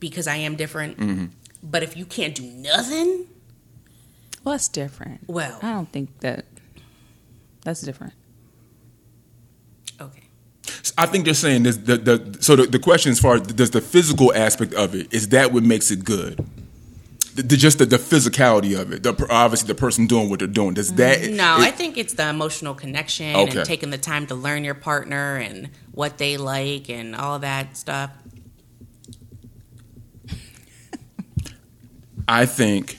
[0.00, 0.96] because I am different.
[0.96, 1.26] Mm-hmm.
[1.62, 3.26] But if you can't do nothing,
[4.44, 5.20] well, that's different.
[5.28, 6.44] well, I don't think that
[7.64, 8.14] that's different.
[10.00, 10.22] okay.
[10.98, 11.76] I think they're saying this.
[11.76, 15.12] The, the so the, the question as far as does the physical aspect of it
[15.12, 16.44] is that what makes it good?
[17.34, 19.02] The, the- just the, the physicality of it.
[19.02, 20.74] The, obviously, the person doing what they're doing.
[20.74, 20.96] Does mm-hmm.
[20.96, 21.30] that?
[21.30, 23.58] No, it- I think it's the emotional connection Okay.
[23.58, 27.76] and taking the time to learn your partner and what they like and all that
[27.76, 28.10] stuff.
[32.28, 32.98] I think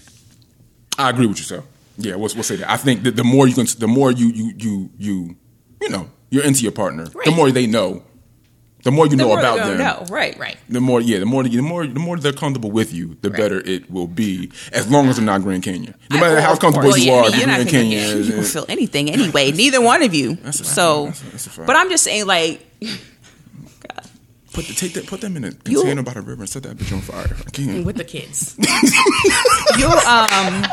[0.97, 1.63] I agree with you, sir.
[1.97, 2.69] Yeah, we'll, we'll say that.
[2.69, 5.35] I think that the more you can, the more you you you you
[5.81, 8.03] you know you're into your partner, the more they know,
[8.83, 9.77] the more you know more about them.
[9.77, 10.37] know, right?
[10.37, 10.57] Right.
[10.69, 13.37] The more, yeah, the more, the more, the more they're comfortable with you, the Right.
[13.37, 14.51] better it will be.
[14.71, 17.03] As long as they're not Grand Canyon, no matter how comfortable course.
[17.03, 19.51] you are, yeah, you're Grand Canyon, is- You don't feel anything anyway.
[19.51, 20.35] Neither one of you.
[20.35, 22.61] That's a- so, that's a- that's a but I'm just saying, like.
[24.53, 26.77] Put the, take that, put them in a container by the river and set that
[26.77, 27.35] bitch on fire.
[27.45, 27.85] I can't.
[27.85, 28.55] with the kids.
[29.79, 30.63] You um.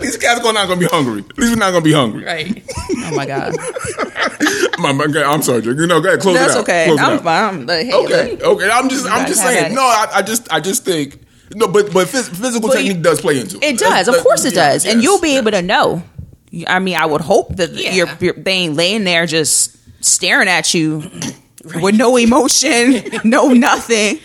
[0.00, 1.20] These cats are not gonna be hungry.
[1.28, 2.24] At least we're not gonna be hungry.
[2.24, 2.62] Right.
[2.90, 3.54] Oh my god.
[4.78, 5.78] My, my, okay, I'm sorry, Jake.
[5.78, 6.62] You know, go ahead, close That's it out.
[6.64, 6.84] okay.
[6.86, 7.66] Close I'm fine.
[7.66, 8.42] Like, hey, Okay, look.
[8.42, 8.70] okay.
[8.70, 9.74] I'm just, I'm just saying.
[9.74, 11.18] No, I, I just, I just think.
[11.54, 13.62] No, but but phys- physical But you- technique does play into it.
[13.64, 15.38] It does, of course it yeah, does, and yes, you'll be yes.
[15.38, 16.02] able to know.
[16.66, 17.92] I mean, I would hope that Yeah.
[17.92, 21.10] you're, you're they ain't laying there just staring at you
[21.82, 24.18] with no emotion, no nothing.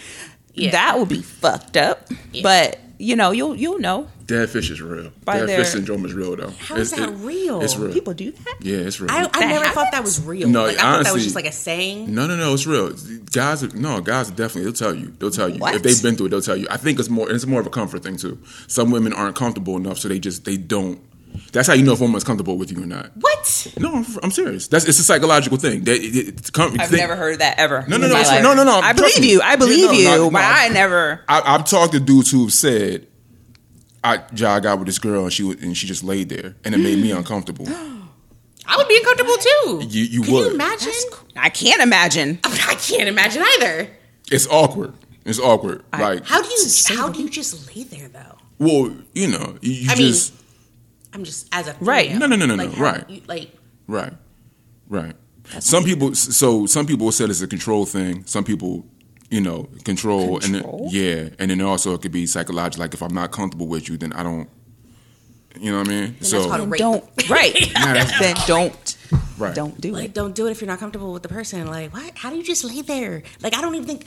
[0.53, 0.71] Yeah.
[0.71, 2.09] That would be fucked up.
[2.33, 2.43] Yeah.
[2.43, 4.07] But you know, you'll you'll know.
[4.27, 5.11] Dead fish is real.
[5.25, 6.51] By Dead their- fish syndrome is real though.
[6.51, 7.61] How is It's- that real?
[7.61, 7.91] It's real.
[7.91, 8.55] People do that.
[8.61, 9.11] yeah, it's real.
[9.11, 10.47] I, I That never thought that was real.
[10.47, 12.13] No, like, I thought that was just like a saying.
[12.13, 12.93] No, no, no, it's real.
[13.33, 14.63] Guys, are, no, guys are definitely.
[14.63, 15.13] They'll tell you.
[15.19, 15.75] They'll tell you What?
[15.75, 16.29] if they've been through it.
[16.29, 16.67] They'll tell you.
[16.69, 17.29] I think it's more.
[17.29, 18.37] It's more of a comfort thing too.
[18.67, 21.01] Some women aren't comfortable enough, so they just they don't.
[21.51, 23.11] That's how you know if a woman's comfortable with you or not.
[23.19, 23.67] What?
[23.79, 24.67] No, I'm, I'm serious.
[24.67, 25.83] That's it's a psychological thing.
[25.83, 27.83] That it, it's com- I've think- never heard that ever.
[27.87, 28.43] No, no, in no, my it's- life.
[28.43, 29.31] no, no, no, I believe me.
[29.31, 29.41] you.
[29.41, 30.03] I believe Yeah, no, you.
[30.05, 30.45] no, but no.
[30.47, 31.21] I never.
[31.27, 33.07] I, I've talked to dudes who've said,
[34.03, 36.55] "I, ja, I got with this girl and she was, and she just laid there,
[36.63, 39.87] and it made me uncomfortable." I would be uncomfortable too.
[39.89, 40.45] You- you Can would.
[40.47, 40.93] you imagine?
[41.35, 42.39] I can't imagine.
[42.43, 43.89] I can't imagine either.
[44.31, 44.93] It's awkward.
[45.25, 45.83] It's awkward.
[45.91, 46.95] like, How do you?
[46.97, 48.37] How do you just lay there though?
[48.59, 50.33] well, you know, you, you I mean, just
[51.13, 52.11] I'm just as a Right.
[52.11, 52.27] female.
[52.27, 53.09] No, no, no, no, no, Like, how right.
[53.09, 53.51] you- like
[53.87, 54.13] right,
[54.87, 55.15] right.
[55.59, 58.23] some people, so some people said it's a control thing.
[58.25, 58.85] Some people,
[59.29, 60.43] you know, control, Control?
[60.43, 62.81] and then, yeah, and then also it could be psychological.
[62.83, 64.49] Like if I'm not comfortable with you, then I don't.
[65.59, 66.15] You know what I mean?
[66.19, 66.79] that's called a rape.
[66.79, 67.53] Don't right.
[67.73, 68.97] that's- then don't
[69.37, 69.53] right.
[69.53, 70.13] don't do like it.
[70.13, 71.67] don't do it if you're not comfortable with the person.
[71.67, 72.17] Like what?
[72.17, 73.23] How do you just lay there?
[73.41, 74.05] Like I don't even think.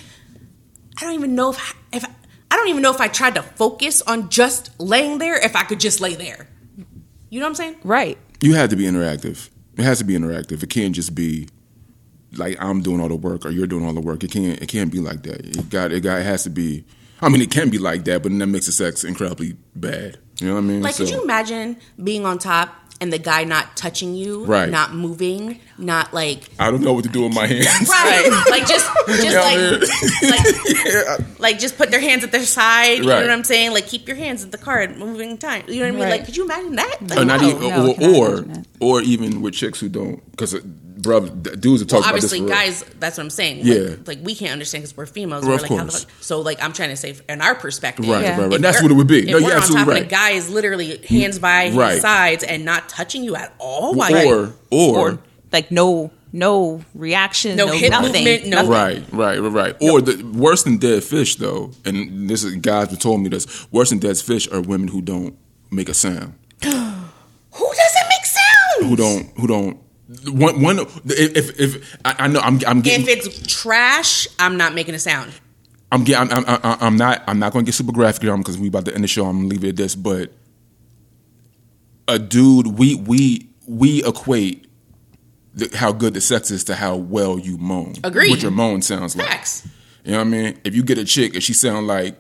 [0.99, 2.03] I don't even know if if
[2.51, 5.37] I don't even know if I tried to focus on just laying there.
[5.37, 6.49] If I could just lay there.
[7.35, 7.76] You know what I'm saying?
[7.82, 8.16] Right.
[8.43, 9.51] You have to be interactive.
[9.76, 10.62] It has to be interactive.
[10.62, 11.49] It can't just be
[12.37, 14.22] like I'm doing all the work or you're doing all the work.
[14.22, 14.62] It can't.
[14.62, 15.45] It can't be like that.
[15.45, 15.91] It got.
[15.91, 16.20] It got.
[16.20, 16.85] It has to be.
[17.20, 20.18] I mean, it can be like that, but then that makes the sex incredibly bad.
[20.39, 20.82] You know what I mean?
[20.82, 24.71] Like, could you imagine being on top and the guy not touching you, Right.
[24.71, 27.87] not moving, not like I don't know what to do with my hands.
[27.89, 32.47] right, like just just Yeah, I like like like just put their hands at their
[32.47, 32.99] side.
[32.99, 33.21] You know Right.
[33.21, 33.73] what I'm saying?
[33.73, 35.65] Like keep your hands at the card, moving time.
[35.69, 36.01] You know what I mean?
[36.05, 36.11] Right.
[36.13, 36.97] Like, could you imagine that?
[37.03, 37.49] Like, or not no.
[37.51, 38.41] even, no, or
[38.81, 40.55] or, or even with chicks who don't, because
[41.05, 42.33] brother, dudes have talked Well, about this.
[42.33, 42.85] obviously, guys.
[42.99, 43.61] That's what I'm saying.
[43.63, 43.97] Yeah.
[44.07, 45.43] like we can't understand because we're females.
[45.43, 46.05] Well, we're of like, how the course.
[46.05, 46.13] fuck?
[46.23, 48.31] So, like, I'm trying to say, in our perspective, Right, Yeah.
[48.41, 48.53] right, right.
[48.55, 49.21] if That's what it would be.
[49.21, 50.11] If No, we're you're on top absolutely and the right.
[50.11, 51.93] guy is literally hands by Right.
[51.93, 55.19] his sides and not touching you at all, while Or, you're- or, Or
[55.53, 58.25] like no no reaction, No no, hip nothing.
[58.25, 59.77] movement, no- Right, right, right, right.
[59.81, 63.47] Or the worse than dead fish, though, and this is guys who told me this.
[63.71, 65.37] Worse than dead fish are women who don't
[65.71, 66.33] make a sound,
[66.65, 68.89] who doesn't make sounds?
[68.89, 69.79] who don't, who don't.
[70.27, 70.79] One, one.
[70.79, 74.95] If, if, if I, I know, I'm, I'm getting, If it's trash, I'm not making
[74.95, 75.33] a sound.
[75.93, 78.59] I'm getting, I'm, I'm, I'm, not, I'm not going to get super graphic here because
[78.59, 79.27] we about to end the show.
[79.27, 80.33] I'm gonna leave it at this, but
[82.09, 84.67] a dude, we, we, we equate
[85.55, 87.95] the, how good the sex is to how well you moan.
[88.03, 88.31] Agreed.
[88.31, 89.29] What your moan sounds like.
[89.29, 89.67] Facts.
[90.05, 90.61] You know what I mean?
[90.65, 92.19] If you get a chick and she sound like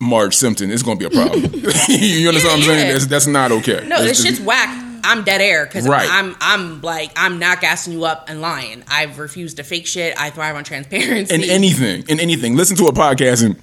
[0.00, 1.42] Marge Simpson, it's gonna be a problem.
[1.88, 2.92] you understand what I'm saying?
[2.92, 3.84] That's, that's not okay.
[3.86, 4.86] No, It's this just- shit's whack.
[5.04, 6.08] I'm dead air because Right.
[6.10, 8.82] I'm I'm like I'm not gassing you up and lying.
[8.88, 10.14] I've refused to fake shit.
[10.20, 11.34] I thrive on transparency.
[11.34, 12.56] in anything, in anything.
[12.56, 13.56] Listen to a podcast and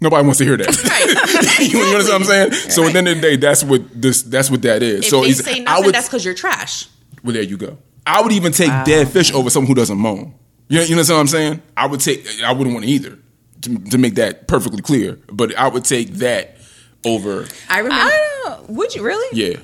[0.00, 0.66] nobody wants to hear that.
[0.66, 1.60] Right.
[1.72, 2.52] you understand what I'm saying?
[2.70, 4.22] So at the end of the day, that's what this.
[4.22, 5.00] That's what that is.
[5.00, 5.94] If so they it's- say I nothing, would.
[5.94, 6.86] that's because you're trash.
[7.22, 7.78] well, there you go.
[8.06, 10.34] I would even take dead fish over someone who doesn't moan.
[10.68, 11.62] You, you know what I'm saying?
[11.76, 12.26] I would take.
[12.44, 13.18] I wouldn't want either.
[13.62, 16.56] To, to make that perfectly clear, but I would take that
[17.04, 17.46] over.
[17.68, 17.94] I remember.
[18.10, 18.70] I don't.
[18.70, 19.28] Would you really?
[19.38, 19.58] Yeah,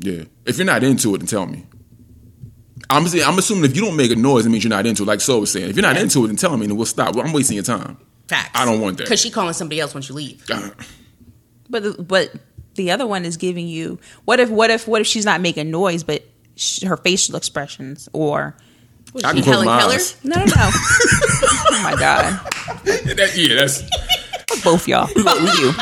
[0.00, 0.24] yeah.
[0.44, 1.64] If you're not into it, then tell me.
[2.90, 5.02] I'm saying, I'm assuming if you don't make a noise, it means you're not into
[5.02, 5.06] it.
[5.06, 7.14] Like So was saying, if you're not into it, then tell me, and we'll stop.
[7.14, 7.98] Well, I'm wasting your time.
[8.28, 8.50] Facts.
[8.54, 9.04] I don't want that.
[9.04, 10.44] because she calling somebody else once you leave.
[10.50, 10.70] Uh,
[11.70, 12.32] But the, but
[12.76, 15.70] the other one is giving you what if what if what if she's not making
[15.70, 16.24] noise, but
[16.56, 18.56] sh- her facial expressions or
[19.12, 19.94] Was I can close Helen my Keller?
[19.94, 20.16] eyes.
[20.24, 20.52] no no no.
[20.56, 22.40] oh my god,
[22.84, 23.82] that- yeah, that's.
[24.58, 25.06] Fuck both y'all.
[25.06, 25.72] Fuck you.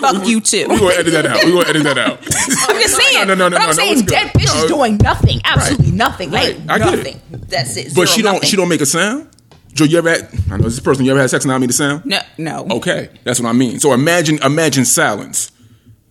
[0.00, 0.66] Fuck you too.
[0.68, 1.44] We're gonna edit that out.
[1.44, 2.18] We're gonna edit that out.
[2.68, 3.26] I'm just saying.
[3.28, 4.08] No, no, no, but no, I'm no, saying good.
[4.08, 5.40] dead fish No, is uh, doing nothing.
[5.44, 6.30] Absolutely nothing.
[6.30, 6.58] Right.
[6.66, 7.16] Like I get it.
[7.48, 7.86] That's it.
[7.94, 8.34] but Zero, she don't.
[8.34, 8.48] nothing.
[8.48, 9.28] She don't make a sound.
[9.72, 10.28] Joe, you ever had?
[10.50, 11.04] I know this person.
[11.04, 12.06] You ever had sex and not made a sound?
[12.06, 12.66] No, no.
[12.70, 13.78] Okay, that's what I mean.
[13.78, 15.52] So imagine, imagine silence.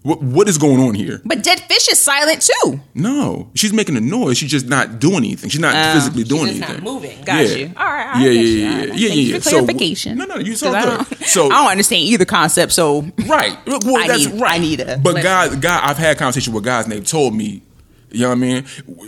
[0.05, 1.19] What, what is going on here?
[1.25, 2.79] But dead fish is silent too.
[2.93, 4.37] No, she's making a noise.
[4.37, 5.49] She's just not doing anything.
[5.49, 5.93] She's not Oh.
[5.95, 7.19] physically doing just not moving.
[7.23, 7.55] Got Yeah.
[7.55, 7.71] you.
[7.75, 8.15] All right.
[8.15, 8.47] I Yeah, get yeah, you.
[8.57, 8.87] yeah, All right.
[8.99, 9.35] yeah, yeah, yeah.
[9.37, 10.17] For So- clarification.
[10.19, 11.09] No, no, you so 'Cause I good.
[11.17, 12.71] don't, So- I don't understand either concept.
[12.73, 13.57] So Right.
[13.65, 14.53] Well, I that's need- right.
[14.53, 15.23] I need a- But Listen.
[15.23, 17.63] guys, guy, I've had conversation with guys and they've told me,
[18.11, 18.65] you know what I mean?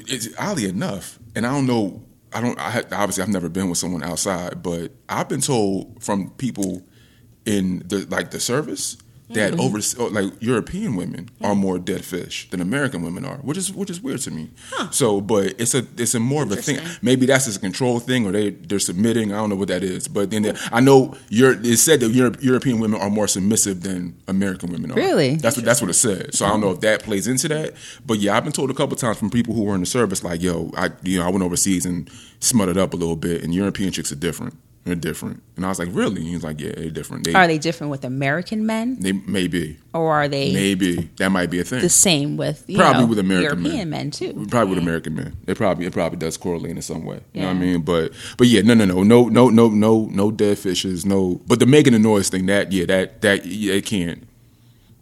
[0.08, 2.02] It's oddly enough, and I don't know.
[2.34, 2.60] I don't.
[2.60, 6.82] I had, obviously I've never been with someone outside, but I've been told from people
[7.46, 8.98] in the like the service
[9.30, 9.60] that Mm-hmm.
[9.60, 13.74] over oh, like European women are more dead fish than American women are, which is
[13.74, 14.50] which is weird to me.
[14.92, 16.80] So, but it's a it's a more of a thing.
[17.02, 19.34] Maybe that's just a control thing, or they they're submitting.
[19.34, 21.60] I don't know what that is, but then I know Europe.
[21.64, 24.96] It said that Europe, European women are more submissive than American women are.
[24.96, 25.36] Really?
[25.36, 26.34] That's what that's what it said.
[26.34, 27.74] So I don't know if that plays into that.
[28.06, 30.24] But yeah, I've been told a couple times from people who were in the service,
[30.24, 32.10] like, yo, I you know I went overseas and
[32.40, 34.56] smutted up a little bit, and European chicks are different.
[34.88, 36.18] They're different, and I was like, really?
[36.22, 37.26] And he was like, yeah, they're different.
[37.26, 41.50] They Are they different with American men, they maybe or are they maybe that might
[41.50, 41.82] be a thing.
[41.82, 44.06] the same with you Probably know, with American European men.
[44.06, 44.48] men, too?
[44.50, 45.36] Probably with American men.
[45.46, 47.20] It probably it probably does correlate in some way.
[47.34, 47.82] You know what I mean?
[47.82, 51.06] But but yeah, no no no no no no no no dead fishes.
[51.06, 51.42] No.
[51.48, 54.26] But the making the noise thing that yeah that that yeah, it can't.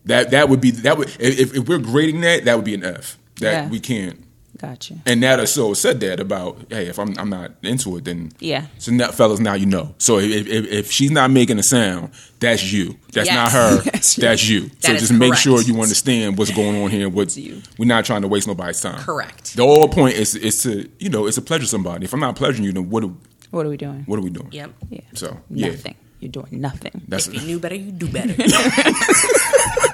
[0.05, 2.83] That that would be that would if if we're grading that that would be an
[2.83, 3.17] F.
[3.39, 3.69] That Yeah.
[3.69, 4.24] we can't.
[4.57, 4.95] Gotcha.
[5.05, 8.67] And that so said that about hey if I'm I'm not into it then Yeah.
[8.77, 12.11] so now fellas now you know so if if, if she's not making a sound
[12.39, 14.21] that's you that's not her That's you.
[14.21, 17.37] that's you so That is just make sure you understand what's going on here What's
[17.37, 17.61] you.
[17.77, 19.55] we're not trying to waste nobody's time Correct.
[19.57, 22.35] the whole point is is to you know it's a pleasure somebody if I'm not
[22.37, 23.11] pleasuring you then what are,
[23.51, 24.03] What are we doing?
[24.05, 24.71] what are we doing Yep.
[24.89, 25.01] Yeah.
[25.13, 25.95] so yeah Nothing.
[26.21, 27.01] You're doing nothing.
[27.09, 28.33] that's If you knew better, you do better.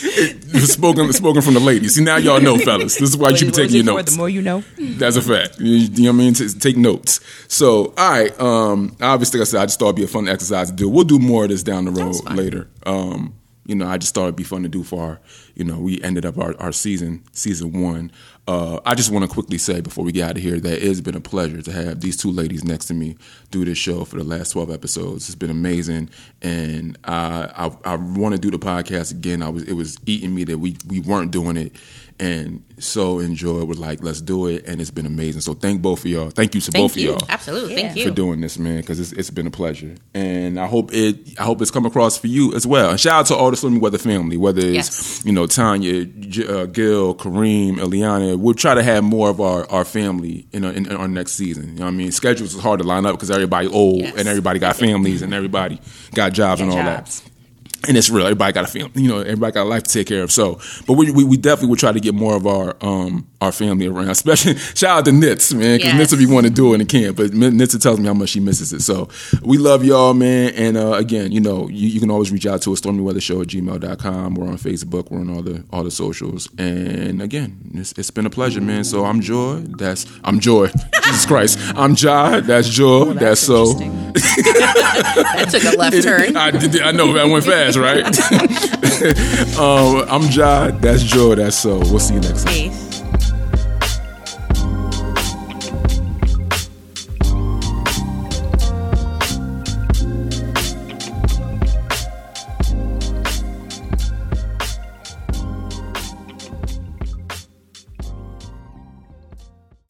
[0.66, 3.48] spoken spoken from the ladies see now y'all know fellas this is why you should
[3.48, 4.62] be taking your notes The more you know.
[4.78, 5.58] That's a fact.
[5.60, 6.34] You, you know what I mean?
[6.34, 7.20] To take notes.
[7.48, 8.40] So, all right.
[8.40, 10.88] Um, obviously, like I said, I just thought it'd be a fun exercise to do.
[10.88, 12.68] We'll do more of this down the road later.
[12.84, 13.39] Um,
[13.70, 15.20] you know, I just thought it'd be fun to do for our,
[15.54, 18.10] you know, we ended up our, our season, season one.
[18.48, 20.88] Uh, I just want to quickly say before we get out of here that it
[20.88, 23.16] has been a pleasure to have these two ladies next to me
[23.52, 25.28] do this show for the last 12 episodes.
[25.28, 26.10] It's been amazing.
[26.42, 29.40] And uh, I, I want to do the podcast again.
[29.40, 31.72] I was, it was eating me that we, we weren't doing it
[32.20, 33.66] and so enjoyed.
[33.68, 34.66] We're like, let's do it.
[34.66, 35.40] And it's been amazing.
[35.40, 36.30] So thank both of y'all.
[36.30, 37.12] Thank you to Thank both you.
[37.14, 37.74] of y'all Absolutely.
[37.76, 38.04] Thank you.
[38.04, 41.42] for doing this, man, because it's, it's been a pleasure, and I hope it I
[41.44, 42.90] hope it's come across for you as well.
[42.90, 45.24] And shout out to all the Swimming Weather family, whether it's Yes.
[45.26, 48.38] you know Tanya, J- uh, Gil, Kareem, Eliana.
[48.38, 51.32] We'll try to have more of our, our family in, our- in, in our next
[51.32, 51.68] season.
[51.70, 52.12] You know what I mean?
[52.12, 54.14] Schedules is hard to line up because everybody old Yes.
[54.16, 55.80] and everybody got families and everybody
[56.14, 57.20] got jobs and all jobs.
[57.20, 57.29] that
[57.88, 58.24] and it's real.
[58.24, 59.20] Everybody got a family, you know.
[59.20, 60.30] Everybody got a life to take care of.
[60.32, 63.52] So, but we we, we definitely would try to get more of our um our
[63.52, 64.10] family around.
[64.10, 66.10] Especially shout out to Nitz, man, because Yes.
[66.10, 68.30] Nitz if you want to do it and can't, but Nitz tells me how much
[68.30, 68.82] she misses it.
[68.82, 69.08] So
[69.42, 70.52] we love y'all, man.
[70.54, 73.48] And uh, again, you know, you, you can always reach out to us stormyweathershow at
[73.48, 74.34] gmail.com.
[74.34, 75.10] We're on Facebook.
[75.10, 76.48] We're on all the all the socials.
[76.58, 78.84] And again, it's, it's been a pleasure, man.
[78.84, 79.60] So I'm Joy.
[79.78, 80.68] That's I'm Joy.
[81.04, 81.58] Jesus Christ.
[81.74, 82.40] I'm Jah.
[82.40, 83.14] That's Joy.
[83.14, 83.70] that's, so.
[83.70, 84.12] interesting.
[85.40, 86.36] That took a left turn.
[86.36, 86.48] I,
[86.88, 88.04] I know that went fast, right?
[89.58, 90.70] um, I'm Jah.
[90.80, 91.34] That's Joe.
[91.34, 91.78] That's so.
[91.78, 92.54] We'll see you next time.
[92.54, 92.89] Peace.